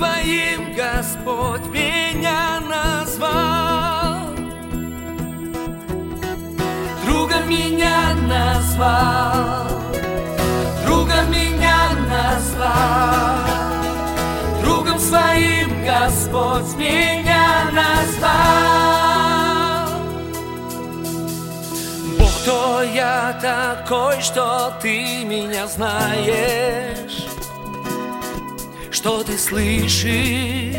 своим 0.00 0.72
Господь 0.74 1.66
меня 1.66 2.58
назвал. 2.60 4.34
Другом 7.04 7.46
меня 7.46 8.14
назвал. 8.26 9.66
Другом 10.86 11.30
меня 11.30 11.90
назвал. 12.08 13.44
Другом 14.62 14.98
своим 14.98 15.84
Господь 15.84 16.74
меня 16.78 17.70
назвал. 17.74 18.30
Бог, 22.18 22.32
кто 22.40 22.82
я 22.84 23.38
такой, 23.42 24.22
что 24.22 24.72
ты 24.80 25.24
меня 25.24 25.66
знаешь? 25.66 26.99
Что 29.00 29.22
ты 29.22 29.38
слышишь 29.38 30.76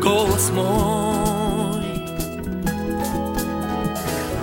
голос 0.00 0.50
мой. 0.50 1.82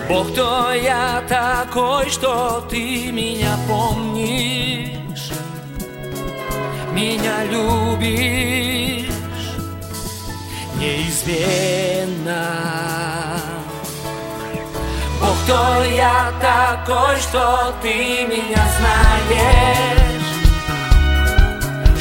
Бог, 0.10 0.30
кто 0.34 0.74
я 0.74 1.24
такой, 1.30 2.10
что 2.10 2.68
ты 2.70 3.14
меня 3.14 3.58
помнишь, 3.66 5.32
меня 6.92 7.46
любишь 7.46 9.08
неизменно. 10.76 12.46
Бог, 15.22 15.38
кто 15.46 15.86
я 15.86 16.34
такой, 16.42 17.16
что 17.22 17.74
ты 17.82 18.26
меня 18.28 18.68
знаешь, 18.78 19.99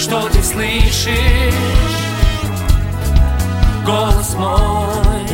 что 0.09 0.27
ты 0.31 0.43
слышишь? 0.43 1.55
Голос 3.85 4.35
мой. 4.37 5.27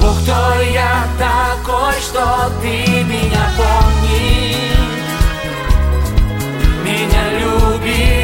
Бог, 0.00 0.16
кто 0.22 0.62
я 0.72 1.04
такой, 1.18 1.94
что 2.00 2.52
ты 2.62 3.02
меня 3.04 3.50
помнишь, 3.56 4.84
меня 6.84 7.24
любишь 7.40 8.23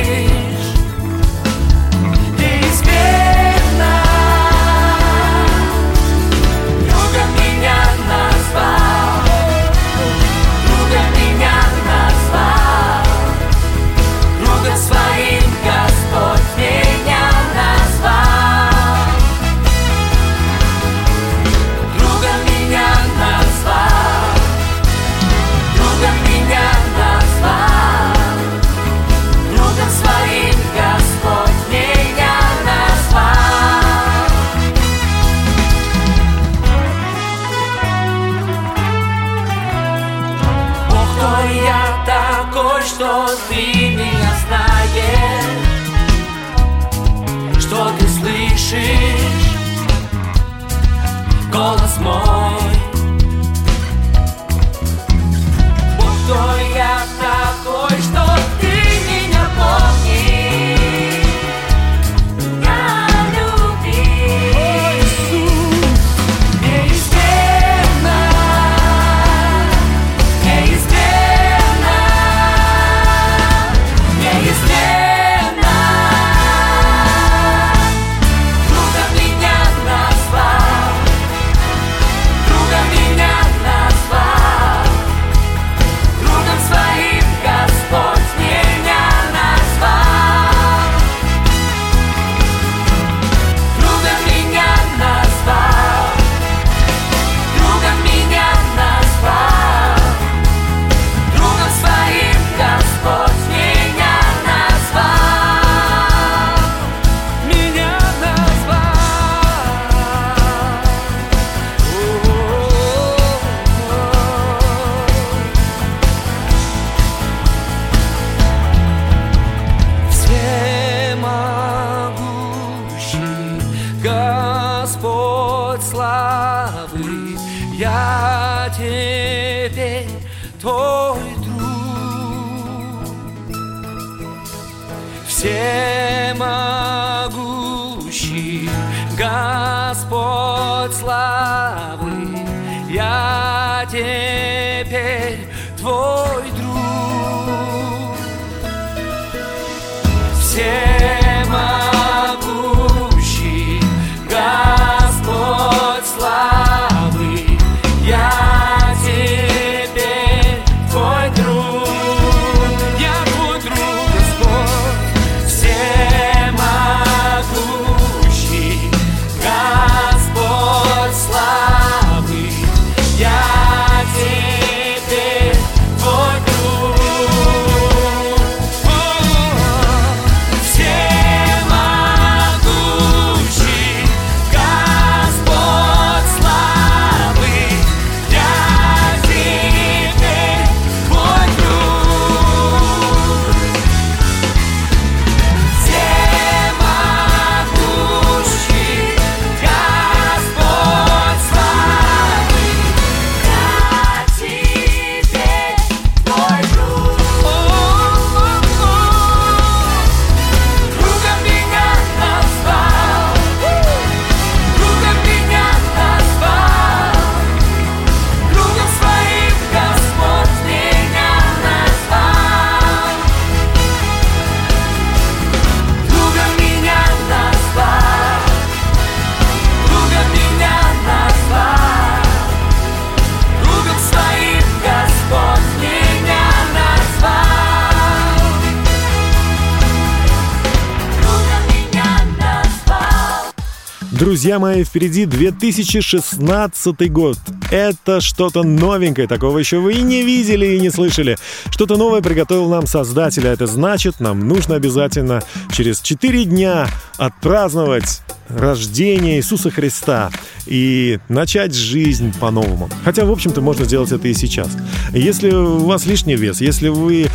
Друзья 244.40 244.58
мои, 244.58 244.84
впереди 244.84 245.26
2016 245.26 247.12
год. 247.12 247.36
Это 247.70 248.22
что-то 248.22 248.62
новенькое, 248.62 249.28
такого 249.28 249.58
еще 249.58 249.80
вы 249.80 249.92
и 249.92 250.00
не 250.00 250.22
видели, 250.22 250.76
и 250.76 250.80
не 250.80 250.88
слышали. 250.88 251.36
Что-то 251.68 251.98
новое 251.98 252.22
приготовил 252.22 252.70
нам 252.70 252.86
Создатель, 252.86 253.46
а 253.46 253.52
это 253.52 253.66
значит, 253.66 254.18
нам 254.18 254.48
нужно 254.48 254.76
обязательно 254.76 255.42
через 255.76 256.00
4 256.00 256.46
дня 256.46 256.88
отпраздновать 257.18 258.22
рождение 258.54 259.38
Иисуса 259.38 259.70
Христа 259.70 260.30
и 260.66 261.18
начать 261.28 261.74
жизнь 261.74 262.32
по-новому. 262.38 262.88
Хотя, 263.04 263.24
в 263.24 263.30
общем-то, 263.30 263.60
можно 263.60 263.84
сделать 263.84 264.12
это 264.12 264.28
и 264.28 264.34
сейчас. 264.34 264.68
Если 265.12 265.50
у 265.50 265.84
вас 265.84 266.06
лишний 266.06 266.36
вес, 266.36 266.60
если 266.60 266.88
вы 266.88 267.26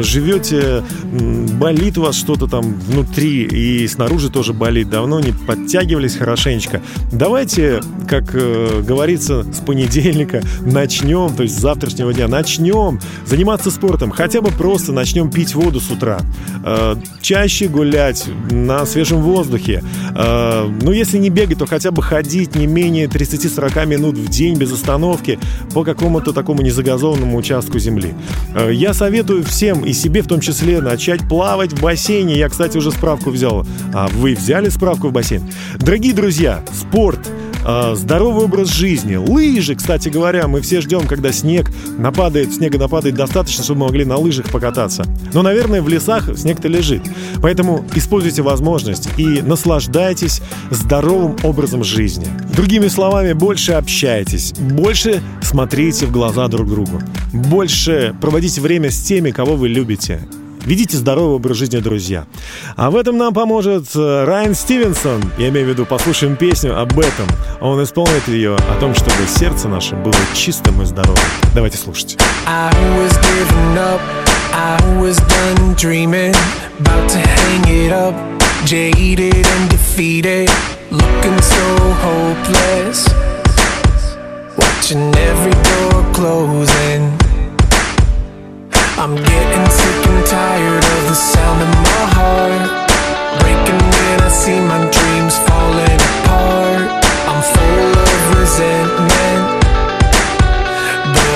живете, 0.00 0.82
болит 1.58 1.98
у 1.98 2.02
вас 2.02 2.16
что-то 2.16 2.46
там 2.46 2.74
внутри 2.74 3.44
и 3.44 3.86
снаружи 3.88 4.30
тоже 4.30 4.52
болит, 4.52 4.90
давно 4.90 5.20
не 5.20 5.32
подтягивались 5.32 6.16
хорошенечко, 6.16 6.82
давайте, 7.10 7.80
как 8.08 8.34
э, 8.34 8.82
говорится, 8.86 9.44
с 9.44 9.60
понедельника 9.60 10.42
начнем, 10.60 11.34
то 11.34 11.42
есть 11.42 11.56
с 11.56 11.60
завтрашнего 11.60 12.12
дня 12.12 12.28
начнем 12.28 13.00
заниматься 13.26 13.70
спортом, 13.70 14.10
хотя 14.10 14.40
бы 14.40 14.50
просто 14.50 14.92
начнем 14.92 15.30
пить 15.30 15.54
воду 15.54 15.80
с 15.80 15.90
утра, 15.90 16.20
э, 16.64 16.96
чаще 17.20 17.68
гулять 17.68 18.26
на 18.50 18.84
свежем 18.86 19.22
воздухе, 19.22 19.82
э, 20.14 20.61
ну, 20.68 20.92
если 20.92 21.18
не 21.18 21.30
бегать, 21.30 21.58
то 21.58 21.66
хотя 21.66 21.90
бы 21.90 22.02
ходить 22.02 22.54
не 22.54 22.66
менее 22.66 23.06
30-40 23.06 23.86
минут 23.86 24.18
в 24.18 24.28
день 24.28 24.56
без 24.56 24.72
остановки 24.72 25.38
по 25.74 25.84
какому-то 25.84 26.32
такому 26.32 26.62
незагазованному 26.62 27.36
участку 27.36 27.78
земли. 27.78 28.14
Э, 28.54 28.70
я 28.72 28.94
советую 28.94 29.44
всем, 29.44 29.84
и 29.84 29.92
себе 29.92 30.22
в 30.22 30.26
том 30.26 30.40
числе, 30.40 30.80
начать 30.80 31.26
плавать 31.28 31.72
в 31.72 31.82
бассейне. 31.82 32.36
Я, 32.36 32.48
кстати, 32.48 32.76
уже 32.76 32.90
справку 32.90 33.30
взял. 33.30 33.66
А 33.92 34.08
вы 34.08 34.34
взяли 34.34 34.68
справку 34.68 35.08
в 35.08 35.12
бассейн? 35.12 35.42
Дорогие 35.78 36.14
друзья, 36.14 36.64
спорт 36.72 37.20
здоровый 37.94 38.44
образ 38.44 38.68
жизни, 38.68 39.16
лыжи, 39.16 39.74
кстати 39.74 40.08
говоря, 40.08 40.48
мы 40.48 40.60
все 40.60 40.80
ждем, 40.80 41.06
когда 41.06 41.32
снег 41.32 41.70
нападает, 41.98 42.52
снега 42.52 42.78
нападает 42.78 43.14
достаточно, 43.14 43.64
чтобы 43.64 43.80
мы 43.80 43.86
могли 43.86 44.04
на 44.04 44.16
лыжах 44.16 44.50
покататься. 44.50 45.04
Но, 45.32 45.42
наверное, 45.42 45.82
в 45.82 45.88
лесах 45.88 46.36
снег-то 46.36 46.68
лежит. 46.68 47.02
Поэтому 47.40 47.84
используйте 47.94 48.42
возможность 48.42 49.08
и 49.16 49.42
наслаждайтесь 49.42 50.42
здоровым 50.70 51.36
образом 51.42 51.84
жизни. 51.84 52.26
Другими 52.54 52.88
словами, 52.88 53.32
больше 53.32 53.72
общайтесь, 53.72 54.52
больше 54.52 55.22
смотрите 55.42 56.06
в 56.06 56.12
глаза 56.12 56.48
друг 56.48 56.68
другу, 56.68 57.00
больше 57.32 58.14
проводите 58.20 58.60
время 58.60 58.90
с 58.90 59.00
теми, 59.02 59.30
кого 59.30 59.56
вы 59.56 59.68
любите. 59.68 60.20
Ведите 60.64 60.96
здоровый 60.96 61.36
образ 61.36 61.56
жизни, 61.56 61.78
друзья. 61.78 62.26
А 62.76 62.90
в 62.90 62.96
этом 62.96 63.18
нам 63.18 63.34
поможет 63.34 63.86
э, 63.96 64.24
Райан 64.24 64.54
Стивенсон. 64.54 65.20
Я 65.36 65.48
имею 65.48 65.66
в 65.66 65.70
виду, 65.70 65.86
послушаем 65.86 66.36
песню 66.36 66.78
об 66.80 66.98
этом. 66.98 67.26
Он 67.60 67.82
исполнит 67.82 68.28
ее 68.28 68.54
о 68.54 68.76
том, 68.78 68.94
чтобы 68.94 69.16
сердце 69.26 69.68
наше 69.68 69.96
было 69.96 70.14
чистым 70.34 70.80
и 70.82 70.84
здоровым. 70.84 71.18
Давайте 71.54 71.78
слушать. 71.78 72.16
Watching 84.58 85.14
every 85.14 85.52
door 85.52 86.12
closing. 86.12 87.21
I'm 89.00 89.14
getting 89.16 89.66
sick 89.70 90.06
and 90.10 90.26
tired 90.26 90.84
of 90.84 91.02
the 91.08 91.14
sound 91.14 91.62
of 91.62 91.68
my 91.68 92.04
heart 92.16 92.70
breaking 93.40 93.80
when 93.94 94.16
I 94.20 94.28
see 94.28 94.60
my 94.60 94.80
dreams 94.96 95.36
falling 95.46 96.00
apart. 96.12 96.88
I'm 97.30 97.42
full 97.54 97.90
of 98.06 98.38
resentment 98.38 99.62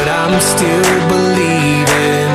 but 0.06 0.08
I'm 0.08 0.40
still 0.40 1.08
believing. 1.08 2.25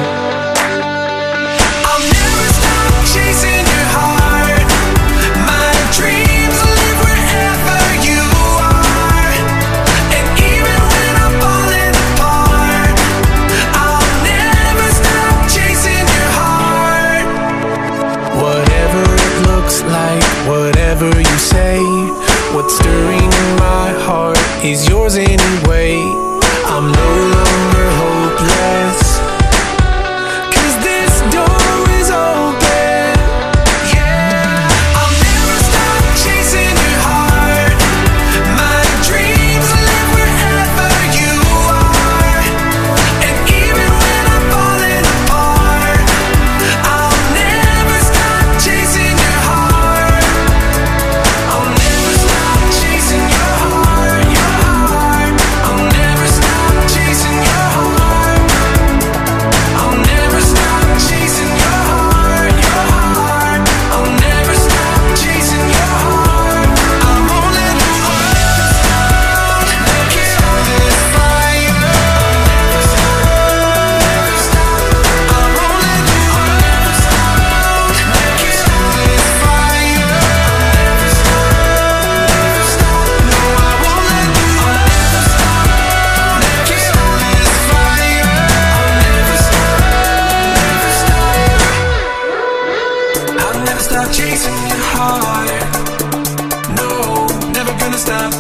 Stop. 98.02 98.34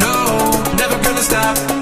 No, 0.00 0.50
never 0.76 0.96
gonna 1.02 1.22
stop. 1.22 1.77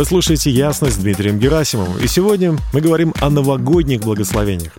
Вы 0.00 0.06
слушаете 0.06 0.50
«Ясность» 0.50 0.96
с 0.96 0.98
Дмитрием 0.98 1.38
Герасимовым. 1.38 1.98
И 1.98 2.06
сегодня 2.06 2.56
мы 2.72 2.80
говорим 2.80 3.12
о 3.20 3.28
новогодних 3.28 4.00
благословениях. 4.00 4.72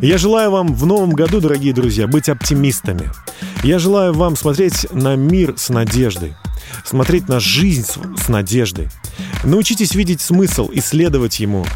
Я 0.00 0.16
желаю 0.16 0.50
вам 0.50 0.74
в 0.74 0.86
новом 0.86 1.10
году, 1.10 1.38
дорогие 1.38 1.74
друзья, 1.74 2.06
быть 2.06 2.30
оптимистами. 2.30 3.10
Я 3.62 3.78
желаю 3.78 4.14
вам 4.14 4.36
смотреть 4.36 4.90
на 4.90 5.16
мир 5.16 5.52
с 5.58 5.68
надеждой, 5.68 6.34
смотреть 6.82 7.28
на 7.28 7.40
жизнь 7.40 7.84
с, 8.16 8.28
надеждой. 8.28 8.88
Научитесь 9.44 9.94
видеть 9.94 10.22
смысл, 10.22 10.70
исследовать 10.72 11.40
ему. 11.40 11.66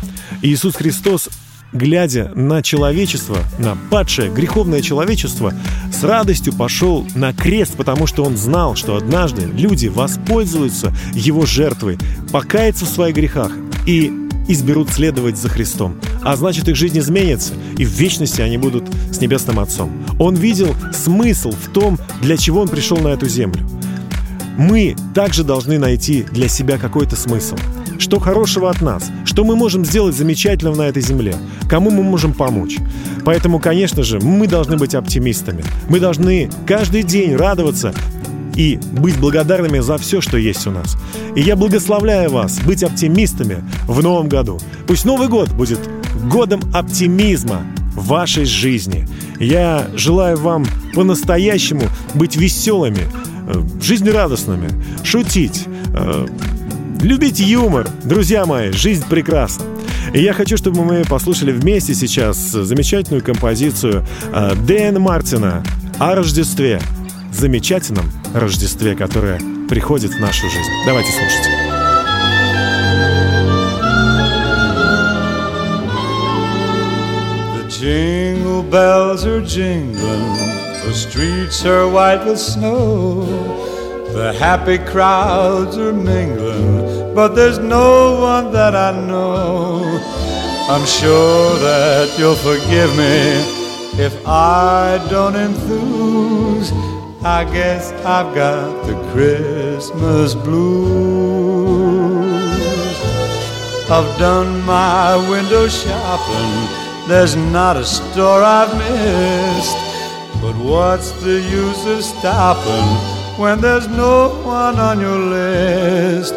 Иисус 0.40 0.74
Христос 0.74 1.28
глядя 1.72 2.32
на 2.34 2.62
человечество, 2.62 3.38
на 3.58 3.76
падшее, 3.90 4.30
греховное 4.30 4.80
человечество, 4.80 5.52
с 5.92 6.02
радостью 6.02 6.52
пошел 6.52 7.06
на 7.14 7.32
крест, 7.32 7.76
потому 7.76 8.06
что 8.06 8.24
он 8.24 8.36
знал, 8.36 8.74
что 8.74 8.96
однажды 8.96 9.42
люди 9.42 9.88
воспользуются 9.88 10.94
его 11.12 11.46
жертвой, 11.46 11.98
покаются 12.32 12.84
в 12.84 12.88
своих 12.88 13.14
грехах 13.14 13.52
и 13.86 14.12
изберут 14.48 14.90
следовать 14.90 15.36
за 15.36 15.48
Христом. 15.48 16.00
А 16.22 16.34
значит, 16.36 16.68
их 16.68 16.76
жизнь 16.76 16.98
изменится, 16.98 17.52
и 17.76 17.84
в 17.84 17.90
вечности 17.90 18.40
они 18.40 18.56
будут 18.56 18.84
с 19.12 19.20
Небесным 19.20 19.60
Отцом. 19.60 19.92
Он 20.18 20.34
видел 20.34 20.74
смысл 20.92 21.52
в 21.52 21.72
том, 21.72 21.98
для 22.22 22.36
чего 22.36 22.62
он 22.62 22.68
пришел 22.68 22.96
на 22.96 23.08
эту 23.08 23.28
землю. 23.28 23.60
Мы 24.58 24.96
также 25.14 25.44
должны 25.44 25.78
найти 25.78 26.24
для 26.32 26.48
себя 26.48 26.78
какой-то 26.78 27.14
смысл. 27.14 27.56
Что 27.96 28.18
хорошего 28.18 28.68
от 28.68 28.80
нас? 28.82 29.08
Что 29.24 29.44
мы 29.44 29.54
можем 29.54 29.84
сделать 29.84 30.16
замечательного 30.16 30.74
на 30.74 30.82
этой 30.82 31.00
земле? 31.00 31.36
Кому 31.70 31.90
мы 31.90 32.02
можем 32.02 32.34
помочь? 32.34 32.76
Поэтому, 33.24 33.60
конечно 33.60 34.02
же, 34.02 34.18
мы 34.18 34.48
должны 34.48 34.76
быть 34.76 34.96
оптимистами. 34.96 35.64
Мы 35.88 36.00
должны 36.00 36.50
каждый 36.66 37.04
день 37.04 37.36
радоваться 37.36 37.94
и 38.56 38.80
быть 38.92 39.16
благодарными 39.20 39.78
за 39.78 39.96
все, 39.96 40.20
что 40.20 40.36
есть 40.36 40.66
у 40.66 40.72
нас. 40.72 40.96
И 41.36 41.40
я 41.40 41.54
благословляю 41.54 42.30
вас 42.30 42.58
быть 42.58 42.82
оптимистами 42.82 43.62
в 43.86 44.02
новом 44.02 44.28
году. 44.28 44.58
Пусть 44.88 45.04
Новый 45.04 45.28
год 45.28 45.52
будет 45.52 45.78
годом 46.28 46.60
оптимизма 46.74 47.62
в 47.94 48.08
вашей 48.08 48.44
жизни. 48.44 49.06
Я 49.38 49.86
желаю 49.94 50.36
вам 50.36 50.66
по-настоящему 50.94 51.84
быть 52.14 52.34
веселыми, 52.34 53.02
жизнерадостными, 53.80 54.68
шутить, 55.04 55.64
э, 55.94 56.26
любить 57.02 57.40
юмор. 57.40 57.88
Друзья 58.04 58.46
мои, 58.46 58.70
жизнь 58.72 59.04
прекрасна. 59.08 59.64
И 60.12 60.22
я 60.22 60.32
хочу, 60.32 60.56
чтобы 60.56 60.84
мы 60.84 61.04
послушали 61.04 61.52
вместе 61.52 61.94
сейчас 61.94 62.36
замечательную 62.38 63.22
композицию 63.22 64.06
э, 64.32 64.54
Дэна 64.66 65.00
Мартина 65.00 65.62
о 65.98 66.14
Рождестве. 66.14 66.80
Замечательном 67.32 68.10
Рождестве, 68.34 68.96
которое 68.96 69.38
приходит 69.68 70.12
в 70.12 70.20
нашу 70.20 70.48
жизнь. 70.48 70.70
Давайте 70.86 71.10
слушать. 71.12 71.46
The 77.54 77.68
jingle 77.68 78.62
bells 78.62 79.24
are 79.24 79.42
jingling, 79.42 80.57
the 80.84 80.92
streets 80.94 81.64
are 81.64 81.88
white 81.88 82.24
with 82.24 82.38
snow. 82.38 83.24
The 84.12 84.32
happy 84.32 84.78
crowds 84.78 85.76
are 85.76 85.92
mingling, 85.92 87.14
but 87.14 87.34
there's 87.34 87.58
no 87.58 88.20
one 88.20 88.52
that 88.52 88.74
I 88.74 88.92
know. 89.06 89.82
I'm 90.70 90.84
sure 90.86 91.58
that 91.58 92.18
you'll 92.18 92.36
forgive 92.36 92.90
me 92.96 94.04
if 94.04 94.14
I 94.26 95.04
don't 95.10 95.36
enthuse. 95.36 96.72
I 97.22 97.44
guess 97.44 97.92
I've 98.04 98.34
got 98.34 98.86
the 98.86 98.94
Christmas 99.12 100.34
blues. 100.34 101.58
I've 103.90 104.18
done 104.18 104.62
my 104.66 105.16
window 105.28 105.66
shopping. 105.68 107.08
There's 107.08 107.34
not 107.36 107.76
a 107.76 107.84
store 107.84 108.42
I've 108.42 108.76
missed. 108.76 109.87
But 110.40 110.54
what's 110.56 111.10
the 111.22 111.40
use 111.40 111.84
of 111.84 112.04
stopping 112.04 112.88
when 113.42 113.60
there's 113.60 113.88
no 113.88 114.28
one 114.44 114.78
on 114.78 115.00
your 115.00 115.18
list? 115.18 116.34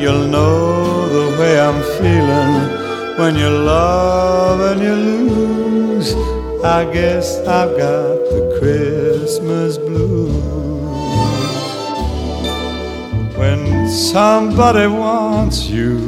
You'll 0.00 0.26
know 0.26 1.06
the 1.08 1.38
way 1.38 1.60
I'm 1.60 1.82
feeling 2.00 3.18
when 3.18 3.36
you 3.36 3.50
love 3.50 4.58
and 4.60 4.80
you 4.80 4.94
lose. 4.94 6.14
I 6.64 6.90
guess 6.92 7.38
I've 7.40 7.76
got 7.76 8.16
the 8.32 8.56
Christmas 8.58 9.76
blues. 9.76 10.32
When 13.36 13.88
somebody 13.90 14.86
wants 14.86 15.66
you, 15.68 15.98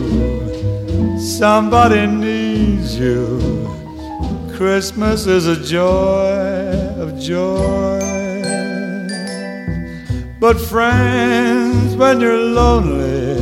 somebody 1.21 2.07
needs 2.07 2.99
you. 2.99 3.39
Christmas 4.57 5.27
is 5.27 5.47
a 5.47 5.63
joy 5.63 6.64
joy. 7.25 8.01
But 10.39 10.61
friends, 10.61 11.97
when 11.97 12.21
you're 12.21 12.37
lonely, 12.37 13.41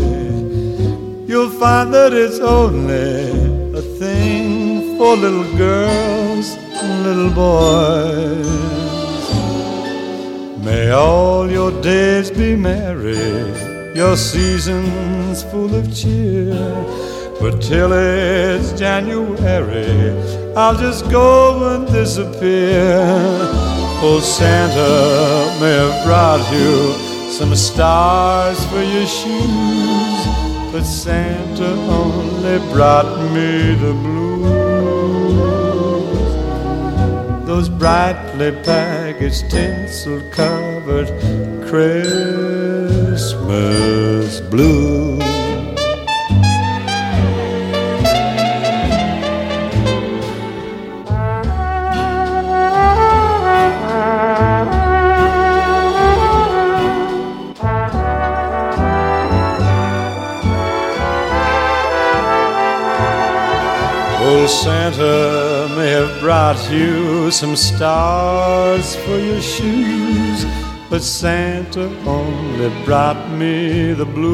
you'll 1.26 1.50
find 1.50 1.92
that 1.92 2.12
it's 2.12 2.38
only 2.38 3.76
a 3.76 3.82
thing 3.98 4.96
for 4.96 5.16
little 5.16 5.56
girls 5.56 6.46
and 6.80 7.02
little 7.02 7.32
boys. 7.34 8.46
May 10.64 10.90
all 10.92 11.50
your 11.50 11.72
days 11.82 12.30
be 12.30 12.54
merry, 12.54 13.16
your 13.96 14.16
seasons 14.16 15.42
full 15.50 15.74
of 15.74 15.92
cheer. 15.92 16.54
But 17.40 17.60
till 17.60 17.92
it's 17.92 18.78
January, 18.78 20.41
I'll 20.54 20.76
just 20.76 21.10
go 21.10 21.74
and 21.74 21.86
disappear. 21.86 22.98
Oh, 24.04 24.20
Santa 24.22 25.58
may 25.58 25.72
have 25.72 26.04
brought 26.04 26.52
you 26.52 26.92
some 27.30 27.54
stars 27.56 28.62
for 28.66 28.82
your 28.82 29.06
shoes, 29.06 30.26
but 30.70 30.84
Santa 30.84 31.72
only 31.88 32.58
brought 32.70 33.32
me 33.32 33.74
the 33.76 33.94
blues. 33.94 34.22
Those 37.46 37.70
brightly 37.70 38.52
packaged, 38.62 39.50
tinsel 39.50 40.20
covered 40.32 41.08
Christmas 41.66 43.32
blues. 44.50 45.31
Santa 64.62 65.68
may 65.76 65.90
have 65.90 66.20
brought 66.20 66.70
you 66.70 67.32
some 67.32 67.56
stars 67.56 68.94
for 68.94 69.18
your 69.18 69.40
shoes, 69.40 70.44
but 70.88 71.02
Santa 71.02 71.90
only 72.06 72.70
brought 72.84 73.28
me 73.32 73.92
the 73.92 74.04
blues. 74.04 74.32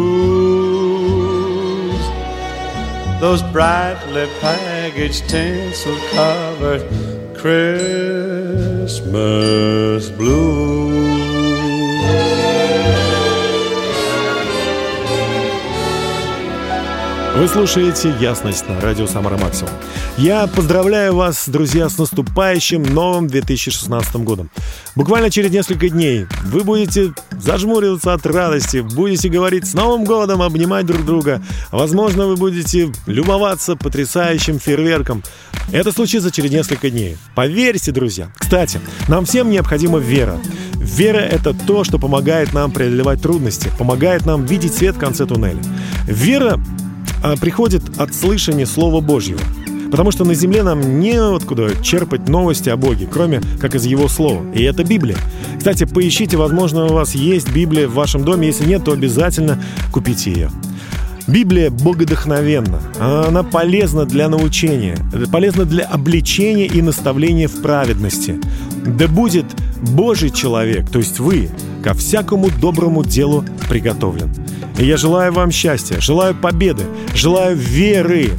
Those 3.23 3.43
brightly 3.43 4.29
packaged, 4.41 5.31
tinsel 5.31 5.97
covered 6.13 6.83
Christmas 7.35 9.01
blues. 10.11 11.39
Вы 17.39 17.47
слушаете 17.47 18.13
«Ясность» 18.19 18.69
на 18.69 18.81
радио 18.81 19.07
«Самара 19.07 19.37
Максимум». 19.37 19.71
Я 20.17 20.49
поздравляю 20.49 21.15
вас, 21.15 21.49
друзья, 21.49 21.89
с 21.89 21.97
наступающим 21.97 22.83
новым 22.83 23.29
2016 23.29 24.17
годом. 24.25 24.51
Буквально 24.97 25.31
через 25.31 25.53
несколько 25.53 25.89
дней 25.89 26.27
вы 26.47 26.65
будете 26.65 27.13
зажмуриваться 27.31 28.13
от 28.13 28.27
радости, 28.27 28.79
будете 28.79 29.29
говорить 29.29 29.69
«С 29.69 29.75
Новым 29.75 30.03
годом!», 30.03 30.43
обнимать 30.43 30.85
друг 30.87 31.05
друга. 31.05 31.41
Возможно, 31.71 32.27
вы 32.27 32.35
будете 32.35 32.93
любоваться 33.07 33.77
потрясающим 33.77 34.59
фейерверком. 34.59 35.23
Это 35.71 35.93
случится 35.93 36.33
через 36.33 36.51
несколько 36.51 36.91
дней. 36.91 37.19
Поверьте, 37.37 37.93
друзья. 37.93 38.33
Кстати, 38.37 38.81
нам 39.07 39.27
всем 39.27 39.49
необходима 39.49 40.01
вера. 40.01 40.41
Вера— 40.75 41.19
это 41.19 41.55
то, 41.55 41.85
что 41.85 42.01
помогает 42.01 42.53
нам 42.53 42.73
преодолевать 42.73 43.23
трудности, 43.23 43.71
помогает 43.79 44.27
нам 44.27 44.45
видеть 44.45 44.75
свет 44.75 44.97
в 44.97 44.99
конце 44.99 45.25
туннеля. 45.25 45.63
Вера 46.09 46.59
приходит 47.41 47.83
от 47.99 48.15
слышания 48.15 48.67
Слова 48.67 49.01
Божьего. 49.01 49.41
Потому 49.91 50.11
что 50.11 50.25
на 50.25 50.35
земле 50.35 50.63
нам 50.63 51.01
неоткуда 51.01 51.83
черпать 51.83 52.29
новости 52.29 52.69
о 52.69 52.77
Боге, 52.77 53.09
кроме 53.11 53.41
как 53.61 53.75
из 53.75 53.87
Его 53.87 54.09
Слова. 54.09 54.45
И 54.53 54.63
это 54.63 54.85
Библия. 54.85 55.17
Кстати, 55.57 55.85
поищите, 55.85 56.37
возможно, 56.37 56.85
у 56.85 56.93
вас 56.93 57.15
есть 57.15 57.51
Библия 57.53 57.89
в 57.89 57.95
вашем 57.95 58.25
доме. 58.25 58.49
Если 58.49 58.67
нет, 58.67 58.85
то 58.85 58.93
обязательно 58.93 59.63
купите 59.93 60.31
ее. 60.31 60.51
Библия 61.27 61.71
богодохновенна. 61.71 62.81
Она 62.99 63.43
полезна 63.43 64.07
для 64.07 64.29
научения, 64.29 64.97
полезна 65.31 65.65
для 65.67 65.85
обличения 65.85 66.67
и 66.67 66.81
наставления 66.81 67.49
в 67.49 67.61
праведности. 67.61 68.41
Да 68.87 69.09
будет 69.09 69.45
Божий 69.81 70.31
человек, 70.31 70.89
то 70.91 70.99
есть 70.99 71.19
вы, 71.19 71.51
ко 71.83 71.95
всякому 71.95 72.51
доброму 72.51 73.05
делу 73.05 73.45
приготовлен. 73.69 74.31
И 74.79 74.85
я 74.85 74.97
желаю 74.97 75.33
вам 75.33 75.51
счастья, 75.51 76.01
желаю 76.01 76.35
победы, 76.35 76.85
желаю 77.15 77.57
веры, 77.57 78.31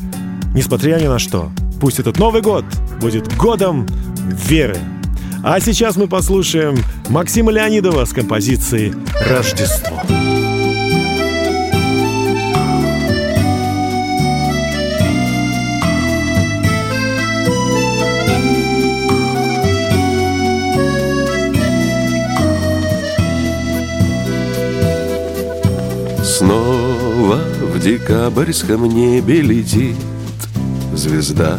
несмотря 0.53 0.99
ни 0.99 1.07
на 1.07 1.19
что. 1.19 1.51
Пусть 1.81 1.99
этот 1.99 2.17
Новый 2.17 2.41
год 2.41 2.65
будет 3.01 3.35
годом 3.37 3.87
веры. 4.47 4.77
А 5.43 5.59
сейчас 5.59 5.95
мы 5.95 6.07
послушаем 6.07 6.77
Максима 7.07 7.51
Леонидова 7.51 8.05
с 8.05 8.11
композицией 8.11 8.93
«Рождество». 9.29 10.01
Снова 10.05 10.18
декабрьском 27.79 28.85
небе 28.85 29.41
летит 29.41 29.95
звезда. 30.93 31.57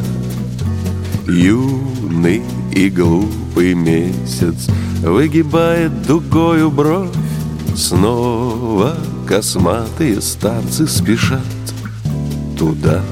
Юный 1.26 2.42
и 2.72 2.90
глупый 2.90 3.74
месяц 3.74 4.68
Выгибает 5.02 6.02
дугою 6.06 6.70
бровь. 6.70 7.08
Снова 7.74 8.96
косматые 9.26 10.20
старцы 10.20 10.86
спешат 10.86 11.40
Туда, 12.58 13.02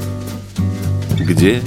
где 1.18 1.62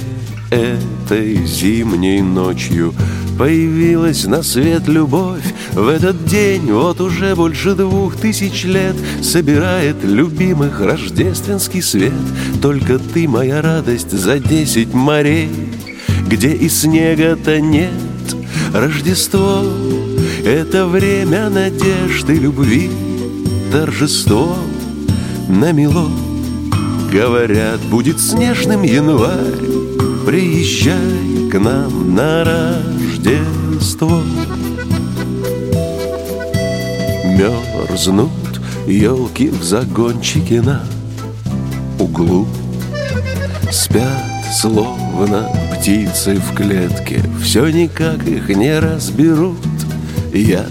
этой 0.50 1.44
зимней 1.44 2.20
ночью 2.20 2.94
Появилась 3.38 4.24
на 4.24 4.42
свет 4.42 4.86
любовь 4.86 5.54
В 5.74 5.88
этот 5.88 6.26
день 6.26 6.70
вот 6.70 7.00
уже 7.00 7.34
больше 7.34 7.74
двух 7.74 8.16
тысяч 8.16 8.64
лет 8.64 8.94
Собирает 9.22 9.96
любимых 10.04 10.80
рождественский 10.80 11.80
свет. 11.80 12.12
Только 12.60 12.98
ты 12.98 13.26
моя 13.26 13.62
радость 13.62 14.10
за 14.10 14.38
десять 14.38 14.92
морей 14.92 15.48
Где 16.26 16.52
и 16.52 16.68
снега-то 16.68 17.58
нет. 17.60 17.90
Рождество— 18.74 19.64
это 20.44 20.86
время 20.86 21.48
надежды, 21.48 22.34
любви 22.34 22.90
Торжество. 23.70 24.54
Намело 25.48 26.10
Говорят, 27.10 27.80
будет 27.90 28.20
снежным 28.20 28.82
январь 28.82 29.56
Приезжай 30.26 31.50
к 31.50 31.58
нам 31.58 32.14
на 32.14 32.44
Рождество 32.44 34.22
Мерзнут 37.38 38.30
елки 38.86 39.48
в 39.48 39.62
загончике 39.62 40.60
на 40.60 40.82
углу. 41.98 42.46
Спят 43.70 44.44
словно 44.54 45.48
птицы 45.74 46.34
в 46.34 46.54
клетке 46.54 47.24
Все 47.42 47.68
никак 47.68 48.26
их 48.26 48.48
не 48.50 48.78
разберут. 48.78 49.56
Я 50.34 50.66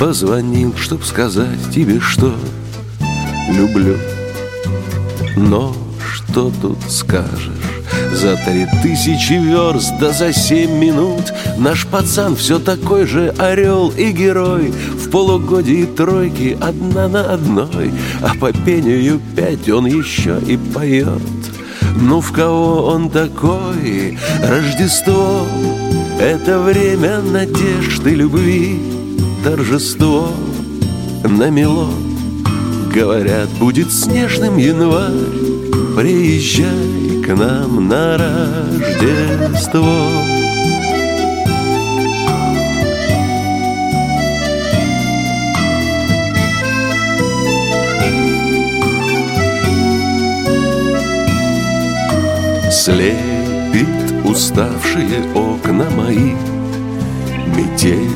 позвонил, 0.00 0.74
чтоб 0.76 1.04
сказать 1.04 1.70
тебе, 1.72 2.00
что 2.00 2.34
люблю. 3.48 3.96
Но 5.36 5.76
что 6.12 6.52
тут 6.60 6.78
скажешь? 6.88 7.52
За 8.12 8.36
три 8.36 8.66
тысячи 8.82 9.34
верст, 9.34 9.92
да 10.00 10.10
за 10.10 10.32
семь 10.32 10.78
минут 10.78 11.32
Наш 11.56 11.86
пацан 11.86 12.36
все 12.36 12.58
такой 12.58 13.06
же 13.06 13.34
орел 13.38 13.90
и 13.90 14.10
герой 14.10 14.72
В 15.08 15.10
полугодии 15.10 15.86
тройки 15.86 16.54
одна 16.60 17.08
на 17.08 17.32
одной 17.32 17.90
А 18.20 18.34
по 18.38 18.52
пению 18.52 19.18
пять 19.34 19.66
он 19.70 19.86
еще 19.86 20.38
и 20.46 20.58
поет. 20.58 21.22
Ну 21.96 22.20
в 22.20 22.30
кого 22.30 22.84
он 22.84 23.08
такой? 23.08 24.18
Рождество 24.46 25.46
Это 26.20 26.60
время 26.60 27.22
надежды, 27.22 28.10
любви 28.10 28.82
Торжество 29.42 30.28
намело 31.24 31.88
Говорят, 32.94 33.48
будет 33.58 33.90
снежным 33.90 34.58
январь 34.58 35.14
Приезжай 35.96 37.22
к 37.24 37.34
нам 37.34 37.88
на 37.88 38.18
Рождество 38.18 40.17
Слепит 52.88 53.86
уставшие 54.24 55.20
окна 55.34 55.90
мои. 55.90 56.32
Метель 57.54 58.08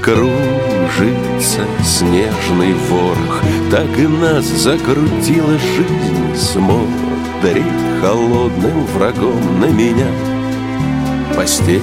кружится 0.00 1.62
снежный 1.82 2.72
ворох 2.88 3.42
Так 3.72 3.98
и 3.98 4.06
нас 4.06 4.44
закрутила 4.44 5.58
жизнь 5.58 6.36
Смотрит 6.36 7.64
холодным 8.00 8.86
врагом 8.94 9.60
на 9.60 9.66
меня. 9.66 10.06
Постель 11.34 11.82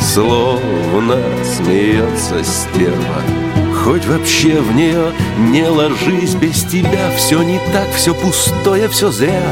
словно 0.00 1.18
смеется 1.42 2.44
стерва 2.44 3.51
Хоть 3.82 4.06
вообще 4.06 4.60
в 4.60 4.74
нее 4.76 5.12
не 5.50 5.64
ложись 5.64 6.34
без 6.36 6.62
тебя 6.62 7.10
Все 7.16 7.42
не 7.42 7.58
так, 7.72 7.92
все 7.92 8.14
пустое, 8.14 8.88
все 8.88 9.10
зря. 9.10 9.42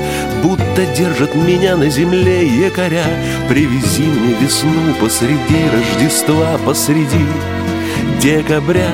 Будто 0.42 0.86
держит 0.96 1.34
меня 1.34 1.76
на 1.76 1.90
земле 1.90 2.46
якоря. 2.46 3.04
Привези 3.48 4.02
мне 4.02 4.34
весну 4.34 4.94
посреди 5.00 5.68
Рождества 5.72 6.58
посреди 6.64 7.26
декабря. 8.20 8.90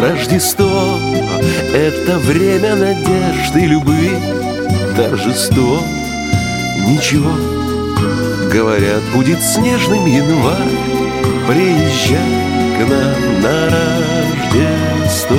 Рождество— 0.00 0.98
это 1.74 2.18
время 2.18 2.74
надежды, 2.74 3.60
любви. 3.60 4.10
Торжество— 4.96 5.80
ничего. 6.88 7.32
Говорят, 8.50 9.02
будет 9.14 9.42
снежным 9.42 10.06
январь. 10.06 10.56
Приезжай 11.46 12.18
к 12.78 12.88
нам 12.88 13.42
на 13.42 14.29
Рождество 14.50 15.36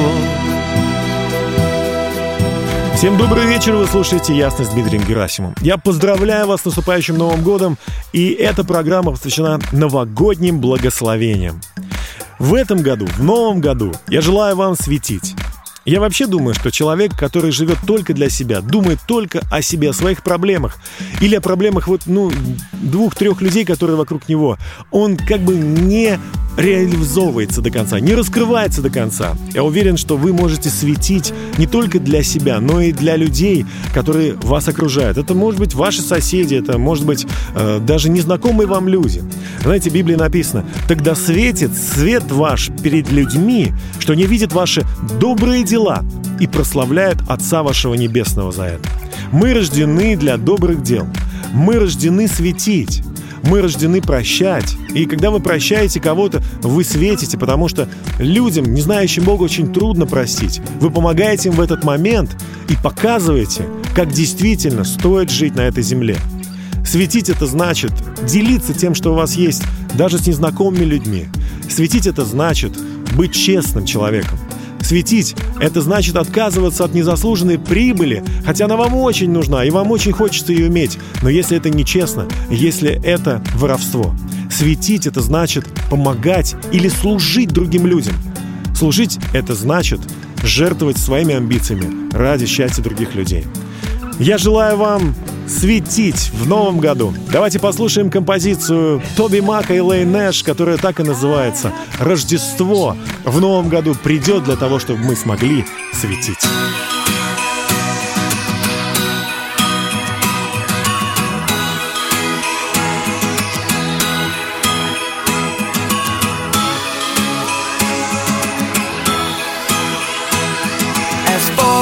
Всем 2.96 3.18
добрый 3.18 3.46
вечер, 3.46 3.76
вы 3.76 3.86
слушаете 3.88 4.36
«Ясность» 4.36 4.72
с 4.72 4.74
Дмитрием 4.74 5.04
Герасимовым. 5.04 5.56
Я 5.62 5.78
поздравляю 5.78 6.48
вас 6.48 6.62
с 6.62 6.66
наступающим 6.66 7.18
Новым 7.18 7.42
годом, 7.44 7.78
и 8.14 8.30
эта 8.30 8.64
программа 8.64 9.12
посвящена 9.12 9.60
новогодним 9.74 10.62
благословениям. 10.62 11.60
В 12.40 12.54
этом 12.54 12.82
году, 12.82 13.06
в 13.08 13.24
новом 13.24 13.60
году, 13.60 13.92
я 14.08 14.22
желаю 14.22 14.56
вам 14.56 14.76
светить. 14.76 15.36
Я 15.84 16.00
вообще 16.00 16.28
думаю, 16.28 16.54
что 16.54 16.72
человек, 16.72 17.18
который 17.18 17.52
живет 17.52 17.80
только 17.88 18.14
для 18.14 18.30
себя, 18.30 18.62
думает 18.62 19.00
только 19.08 19.42
о 19.52 19.64
себе, 19.64 19.90
о 19.90 19.94
своих 19.94 20.22
проблемах 20.24 20.78
или 21.22 21.36
о 21.36 21.42
проблемах 21.42 21.88
вот, 21.88 22.04
ну, 22.06 22.32
двух-трех 22.74 23.42
людей, 23.42 23.66
которые 23.66 23.98
вокруг 23.98 24.30
него, 24.30 24.58
он 24.92 25.18
как 25.18 25.42
бы 25.42 25.56
не 25.56 26.20
реализовывается 26.58 27.62
до 27.62 27.72
конца, 27.72 28.00
не 28.00 28.14
раскрывается 28.14 28.82
до 28.82 28.90
конца. 28.90 29.36
Я 29.54 29.64
уверен, 29.64 29.98
что 29.98 30.18
вы 30.18 30.34
можете 30.34 30.70
светить 30.70 31.34
не 31.58 31.68
только 31.68 32.00
для 32.00 32.24
себя, 32.24 32.60
но 32.60 32.82
и 32.82 32.92
для 32.92 33.16
людей, 33.16 33.66
которые 33.94 34.34
вас 34.34 34.68
окружают. 34.68 35.18
Это 35.18 35.34
может 35.34 35.60
быть 35.60 35.74
ваши 35.74 36.02
соседи, 36.02 36.56
это 36.56 36.78
может 36.78 37.06
быть 37.06 37.26
э, 37.56 37.80
даже 37.80 38.10
незнакомые 38.10 38.68
вам 38.68 38.88
люди. 38.88 39.24
Знаете, 39.64 39.90
в 39.90 39.94
Библии 39.94 40.16
написано, 40.16 40.66
«Тогда 40.88 41.16
светит 41.16 41.72
свет 41.76 42.24
ваш 42.32 42.70
перед 42.84 43.12
людьми, 43.12 43.72
что 44.00 44.14
не 44.14 44.24
видят 44.24 44.54
ваши 44.54 44.84
добрые 45.20 45.64
дела 45.64 46.04
и 46.40 46.48
прославляют 46.48 47.20
Отца 47.28 47.64
вашего 47.64 47.94
Небесного 47.94 48.52
за 48.52 48.64
это». 48.64 48.90
Мы 49.32 49.54
рождены 49.54 50.18
для 50.18 50.38
добрых 50.38 50.84
дел. 50.84 51.08
Мы 51.54 51.80
рождены 51.80 52.28
светить. 52.28 53.04
Мы 53.44 53.62
рождены 53.62 54.02
прощать. 54.02 54.76
И 54.94 55.06
когда 55.06 55.32
вы 55.32 55.40
прощаете 55.40 56.00
кого-то, 56.00 56.42
вы 56.62 56.84
светите, 56.84 57.38
потому 57.38 57.68
что 57.68 57.88
людям, 58.20 58.74
не 58.74 58.82
знающим 58.82 59.24
Бога, 59.24 59.44
очень 59.44 59.74
трудно 59.74 60.06
простить. 60.06 60.62
Вы 60.80 60.92
помогаете 60.92 61.50
им 61.50 61.56
в 61.56 61.62
этот 61.62 61.84
момент 61.84 62.36
и 62.70 62.76
показываете, 62.76 63.66
как 63.96 64.12
действительно 64.12 64.84
стоит 64.84 65.30
жить 65.30 65.56
на 65.56 65.62
этой 65.62 65.84
земле. 65.84 66.18
Светить 66.86 67.30
это 67.30 67.46
значит 67.46 67.92
делиться 68.28 68.74
тем, 68.74 68.96
что 68.96 69.12
у 69.12 69.16
вас 69.16 69.36
есть, 69.36 69.64
даже 69.94 70.18
с 70.18 70.28
незнакомыми 70.28 70.84
людьми. 70.84 71.26
Светить 71.70 72.08
это 72.08 72.26
значит 72.26 72.74
быть 73.16 73.34
честным 73.34 73.86
человеком. 73.86 74.38
Светить– 74.82 75.36
это 75.60 75.82
значит 75.82 76.16
отказываться 76.16 76.84
от 76.84 76.94
незаслуженной 76.94 77.60
прибыли, 77.60 78.24
хотя 78.46 78.66
она 78.66 78.76
вам 78.76 78.96
очень 78.96 79.32
нужна, 79.32 79.64
и 79.64 79.70
вам 79.70 79.92
очень 79.92 80.12
хочется 80.12 80.52
ее 80.52 80.68
иметь. 80.68 80.98
Но 81.22 81.30
если 81.30 81.58
это 81.58 81.70
нечестно, 81.70 82.28
если 82.50 83.02
это 83.04 83.44
воровство. 83.56 84.14
Светить– 84.50 85.06
это 85.08 85.22
значит 85.22 85.66
помогать 85.90 86.56
или 86.72 86.90
служить 86.90 87.50
другим 87.50 87.86
людям. 87.86 88.16
Служить– 88.76 89.20
это 89.34 89.56
значит 89.56 90.02
жертвовать 90.44 90.98
своими 90.98 91.36
амбициями 91.36 92.12
ради 92.12 92.46
счастья 92.46 92.82
других 92.82 93.16
людей. 93.16 93.46
Я 94.20 94.38
желаю 94.38 94.78
вам 94.78 95.16
светить 95.48 96.32
в 96.34 96.48
новом 96.48 96.80
году. 96.80 97.14
Давайте 97.32 97.60
послушаем 97.60 98.10
композицию 98.10 99.02
Тоби 99.16 99.40
Мака 99.40 99.74
и 99.74 99.80
Лей 99.80 100.06
Нэш, 100.06 100.44
которая 100.44 100.78
так 100.78 101.00
и 101.00 101.04
называется 101.04 101.74
«Рождество 102.00 102.96
в 103.26 103.40
новом 103.40 103.70
году 103.70 103.96
придет 103.96 104.44
для 104.44 104.56
того, 104.56 104.80
чтобы 104.80 105.00
мы 105.04 105.16
смогли 105.16 105.66
светить». 105.94 106.48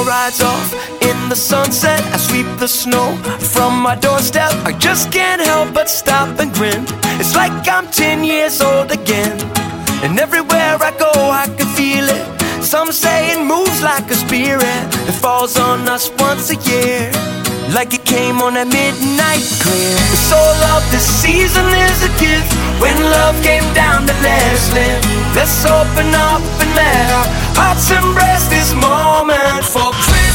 Rides 0.10 0.42
off 0.42 0.79
in 1.02 1.30
the 1.30 1.36
sunset, 1.36 2.02
I 2.14 2.18
sweep 2.18 2.48
the 2.58 2.68
snow 2.68 3.16
from 3.54 3.82
my 3.82 3.96
doorstep. 3.96 4.52
I 4.66 4.72
just 4.74 5.12
can't 5.12 5.42
help 5.42 5.74
but 5.74 5.90
stop 5.90 6.40
and 6.40 6.54
grin. 6.54 6.86
It's 7.20 7.36
like 7.36 7.52
I'm 7.68 7.88
10 7.88 8.24
years 8.24 8.62
old 8.62 8.92
again. 8.92 9.38
And 10.04 10.20
everywhere 10.20 10.78
I 10.82 10.92
go, 10.98 11.12
I 11.14 11.46
can 11.58 11.68
feel 11.76 12.06
it. 12.08 12.26
Some 12.64 12.92
say 12.92 13.32
it 13.34 13.42
moves 13.44 13.82
like 13.82 14.10
a 14.12 14.16
spirit 14.16 14.84
that 15.06 15.18
falls 15.22 15.58
on 15.58 15.88
us 15.88 16.10
once 16.20 16.50
a 16.52 16.58
year. 16.70 17.12
Like 17.74 17.94
it 17.94 18.06
came 18.06 18.42
on 18.42 18.58
a 18.58 18.66
midnight 18.66 19.46
clear. 19.62 19.96
The 20.14 20.22
soul 20.32 20.58
of 20.76 20.82
the 20.92 21.00
season 21.00 21.66
is 21.88 21.98
a 22.04 22.12
gift. 22.20 22.52
When 22.82 22.96
love 23.12 23.36
came 23.44 23.68
down 23.74 24.08
to 24.08 24.14
live. 24.24 25.20
Let's 25.36 25.66
open 25.66 26.10
up 26.16 26.42
and 26.62 26.70
let 26.76 27.06
our 27.18 27.28
hearts 27.56 27.90
embrace 27.92 28.48
this 28.50 28.74
moment. 28.74 29.64
For 29.64 29.92
Christmas 29.92 30.29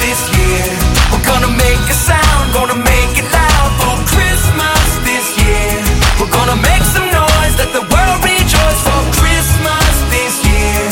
this 0.00 0.20
year, 0.36 0.66
we're 1.10 1.26
gonna 1.26 1.52
make 1.52 1.82
a 1.90 1.96
sound, 1.96 2.52
gonna 2.54 2.78
make 2.78 3.12
it 3.18 3.28
loud. 3.32 3.70
For 3.80 3.96
Christmas 4.14 4.86
this 5.04 5.26
year, 5.42 5.72
we're 6.18 6.32
gonna 6.32 6.58
make 6.60 6.84
some 6.94 7.08
noise, 7.10 7.54
let 7.58 7.70
the 7.72 7.84
world 7.92 8.20
rejoice. 8.22 8.80
For 8.86 9.02
Christmas 9.20 9.92
this 10.14 10.34
year, 10.46 10.82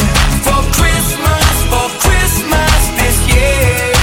for 0.47 0.61
Christmas, 0.79 1.53
for 1.71 1.87
Christmas 2.05 2.81
this 3.01 3.17
year. 3.31 3.95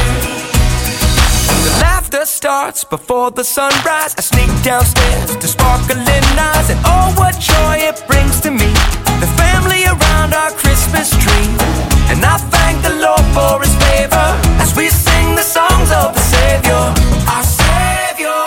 The 1.68 1.74
laughter 1.82 2.26
starts 2.26 2.84
before 2.84 3.32
the 3.32 3.43
sunrise. 3.43 4.16
I 4.18 4.22
sneak 4.22 4.51
downstairs 4.64 5.36
to 5.36 5.47
sparkling 5.47 6.08
eyes, 6.38 6.70
and 6.70 6.80
oh, 6.86 7.14
what 7.18 7.39
joy 7.39 7.76
it 7.89 8.04
brings 8.08 8.39
to 8.41 8.51
me. 8.51 8.72
The 9.24 9.30
family 9.39 9.86
around 9.86 10.34
our 10.34 10.51
Christmas 10.51 11.10
tree, 11.24 11.49
and 12.12 12.20
I 12.26 12.38
thank 12.51 12.82
the 12.84 12.95
Lord 13.06 13.26
for 13.36 13.62
His 13.64 13.76
favor 13.88 14.28
as 14.64 14.76
we 14.76 14.89
sing 14.89 15.36
the 15.36 15.45
songs 15.45 15.89
of 15.91 16.14
the 16.14 16.24
Savior, 16.36 16.84
our 17.30 17.45
Savior. 17.45 18.43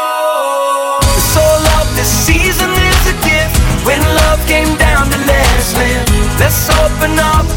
The 1.01 1.25
soul 1.35 1.63
of 1.79 1.87
this 1.97 2.11
season 2.27 2.71
is 2.71 3.03
a 3.15 3.17
gift. 3.25 3.55
When 3.87 4.01
love 4.01 4.41
came 4.47 4.77
down 4.77 5.09
to 5.11 5.19
let 5.31 5.49
us 5.61 5.71
let's 6.39 6.69
open 6.83 7.19
up 7.19 7.56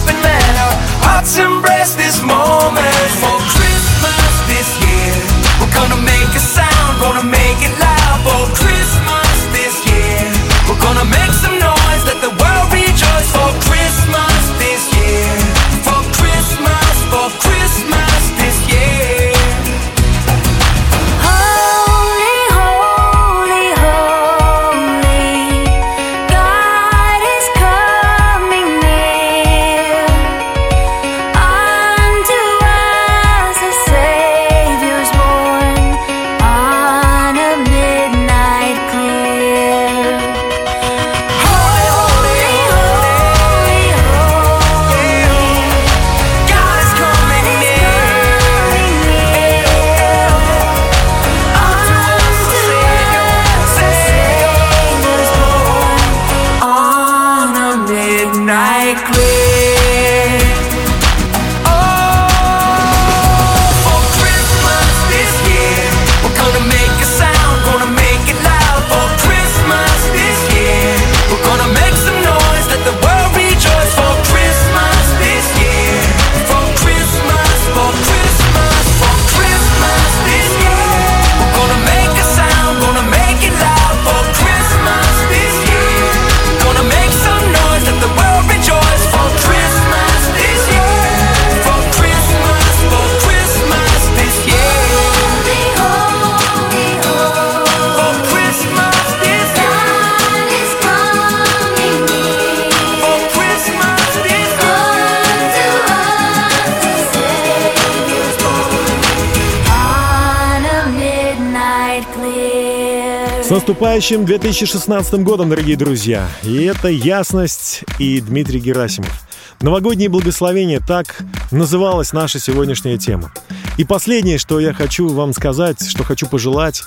наступающим 113.70 114.26
2016 114.26 115.22
годом, 115.22 115.51
дорогие 115.51 115.78
друзья! 115.78 116.28
И 116.41 116.63
это 116.63 116.88
«Ясность» 116.88 117.84
и 117.99 118.20
Дмитрий 118.20 118.59
Герасимов. 118.59 119.28
Новогодние 119.61 120.09
благословения– 120.09 120.80
так 120.88 121.20
называлась 121.51 122.11
наша 122.11 122.39
сегодняшняя 122.39 122.97
тема. 122.97 123.32
И 123.78 123.84
последнее, 123.84 124.39
что 124.39 124.59
я 124.59 124.74
хочу 124.74 125.07
вам 125.09 125.34
сказать, 125.34 125.88
что 125.88 126.03
хочу 126.03 126.26
пожелать, 126.26 126.82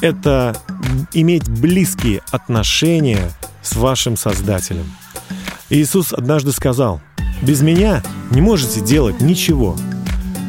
это 0.00 0.56
иметь 1.12 1.48
близкие 1.48 2.22
отношения 2.32 3.30
с 3.62 3.76
вашим 3.76 4.16
Создателем. 4.16 4.92
Иисус 5.70 6.12
однажды 6.12 6.50
сказал, 6.50 7.00
«Без 7.40 7.60
меня 7.62 8.02
не 8.32 8.40
можете 8.40 8.80
делать 8.80 9.20
ничего». 9.20 9.76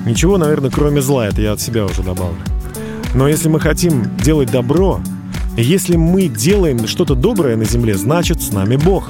Ничего, 0.07 0.39
наверное, 0.39 0.71
кроме 0.71 1.03
зла, 1.03 1.27
это 1.27 1.39
я 1.39 1.51
от 1.51 1.61
себя 1.61 1.85
уже 1.85 2.01
добавлю. 2.01 2.39
Но 3.13 3.27
если 3.27 3.47
мы 3.47 3.59
хотим 3.59 4.17
делать 4.17 4.49
добро, 4.49 5.01
если 5.63 5.95
мы 5.95 6.27
делаем 6.27 6.87
что-то 6.87 7.15
доброе 7.15 7.55
на 7.55 7.65
земле, 7.65 7.97
значит, 7.97 8.41
с 8.41 8.51
нами 8.51 8.75
Бог. 8.75 9.09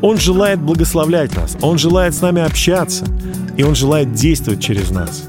Он 0.00 0.16
желает 0.16 0.60
благословлять 0.60 1.34
нас, 1.36 1.56
Он 1.60 1.78
желает 1.78 2.14
с 2.14 2.20
нами 2.20 2.42
общаться, 2.42 3.04
и 3.56 3.62
Он 3.62 3.74
желает 3.74 4.12
действовать 4.12 4.62
через 4.62 4.90
нас. 4.90 5.24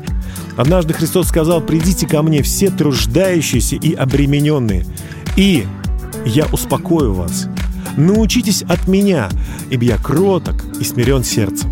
Однажды 0.58 0.94
Христос 0.94 1.28
сказал, 1.28 1.62
«Придите 1.62 2.08
ко 2.08 2.22
мне 2.22 2.42
все 2.42 2.70
труждающиеся 2.70 3.76
и 3.78 3.94
обремененные, 3.94 4.86
и 5.38 5.66
я 6.26 6.46
успокою 6.52 7.14
вас. 7.14 7.48
Научитесь 7.96 8.64
от 8.64 8.88
меня, 8.88 9.30
ибо 9.70 9.84
я 9.86 9.98
кроток 9.98 10.66
и 10.80 10.84
смирен 10.84 11.24
сердцем». 11.24 11.70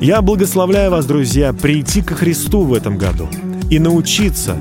Я 0.00 0.22
благословляю 0.22 0.92
вас, 0.92 1.06
друзья, 1.06 1.52
прийти 1.52 2.02
ко 2.02 2.14
Христу 2.14 2.62
в 2.62 2.72
этом 2.72 2.98
году 2.98 3.28
и 3.68 3.80
научиться 3.80 4.56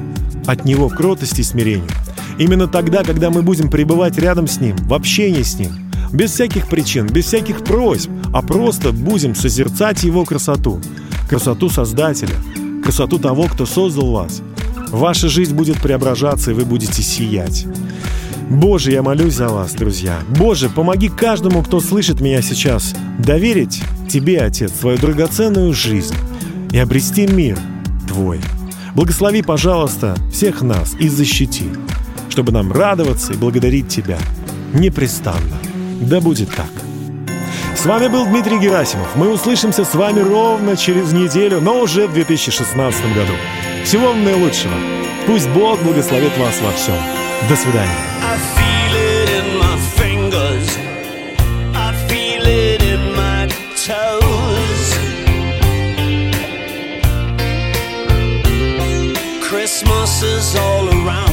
от 0.48 0.66
Него 0.66 0.90
кротости 0.90 1.42
и 1.42 1.44
смирению. 1.44 1.90
Именно 2.38 2.68
тогда, 2.68 3.04
когда 3.04 3.30
мы 3.30 3.42
будем 3.42 3.70
пребывать 3.70 4.18
рядом 4.18 4.48
с 4.48 4.60
Ним, 4.60 4.76
в 4.78 4.94
общении 4.94 5.42
с 5.42 5.58
Ним, 5.58 5.72
без 6.12 6.32
всяких 6.32 6.68
причин, 6.68 7.08
без 7.08 7.26
всяких 7.26 7.64
просьб, 7.64 8.10
а 8.34 8.42
просто 8.42 8.92
будем 8.92 9.36
созерцать 9.36 10.04
Его 10.04 10.24
красоту, 10.24 10.80
красоту 11.30 11.70
Создателя, 11.70 12.36
красоту 12.84 13.18
того, 13.18 13.44
кто 13.46 13.66
создал 13.66 14.12
вас. 14.12 14.42
Ваша 14.90 15.28
жизнь 15.28 15.56
будет 15.56 15.82
преображаться, 15.82 16.52
и 16.52 16.54
вы 16.54 16.64
будете 16.64 17.02
сиять. 17.02 17.66
Боже, 18.50 18.92
я 18.92 19.04
молюсь 19.04 19.34
за 19.34 19.50
вас, 19.50 19.74
друзья. 19.74 20.20
Боже, 20.30 20.70
помоги 20.70 21.10
каждому, 21.10 21.64
кто 21.64 21.82
слышит 21.82 22.22
меня 22.22 22.42
сейчас, 22.42 22.96
доверить 23.20 23.82
Тебе, 24.08 24.40
Отец, 24.40 24.72
свою 24.80 24.98
драгоценную 24.98 25.74
жизнь 25.74 26.16
и 26.72 26.78
обрести 26.78 27.28
мир 27.28 27.58
Твой. 28.08 28.40
Благослови, 28.96 29.42
пожалуйста, 29.42 30.16
всех 30.32 30.62
нас 30.62 30.96
и 30.98 31.10
защити 31.10 31.66
чтобы 32.30 32.52
нам 32.52 32.72
радоваться 32.72 33.34
и 33.34 33.38
благодарить 33.38 33.88
Тебя 33.88 34.20
непрестанно. 34.74 35.58
Да 36.02 36.22
будет 36.22 36.50
так. 36.56 36.70
С 37.76 37.86
вами 37.86 38.08
был 38.08 38.26
Дмитрий 38.26 38.60
Герасимов. 38.60 39.16
Мы 39.16 39.32
услышимся 39.32 39.86
с 39.86 39.94
вами 39.94 40.20
ровно 40.20 40.76
через 40.76 41.14
неделю, 41.14 41.62
но 41.62 41.80
уже 41.80 42.08
в 42.08 42.14
2016 42.14 43.14
году. 43.14 43.34
Всего 43.84 44.08
вам 44.08 44.24
наилучшего. 44.24 44.74
Пусть 45.28 45.48
Бог 45.50 45.82
благословит 45.84 46.36
вас 46.38 46.60
во 46.62 46.72
всем. 46.72 46.96
До 47.50 47.56
свидания. 47.56 47.92
Christmas 59.50 60.24
is 60.24 60.56
all 60.56 60.88
around 60.90 61.27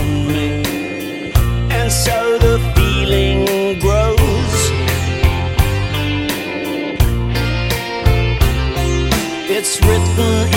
so 1.95 2.39
the 2.39 2.59
feeling 2.75 3.79
grows. 3.79 4.55
It's 9.57 9.81
written 9.87 10.55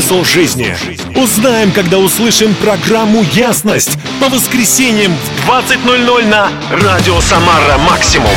смысл 0.00 0.22
жизни. 0.22 0.76
Узнаем, 1.16 1.72
когда 1.72 1.98
услышим 1.98 2.54
программу 2.54 3.24
«Ясность» 3.32 3.98
по 4.20 4.28
воскресеньям 4.28 5.12
в 5.12 5.50
20.00 5.50 6.26
на 6.26 6.50
«Радио 6.70 7.20
Самара 7.20 7.78
Максимум». 7.78 8.30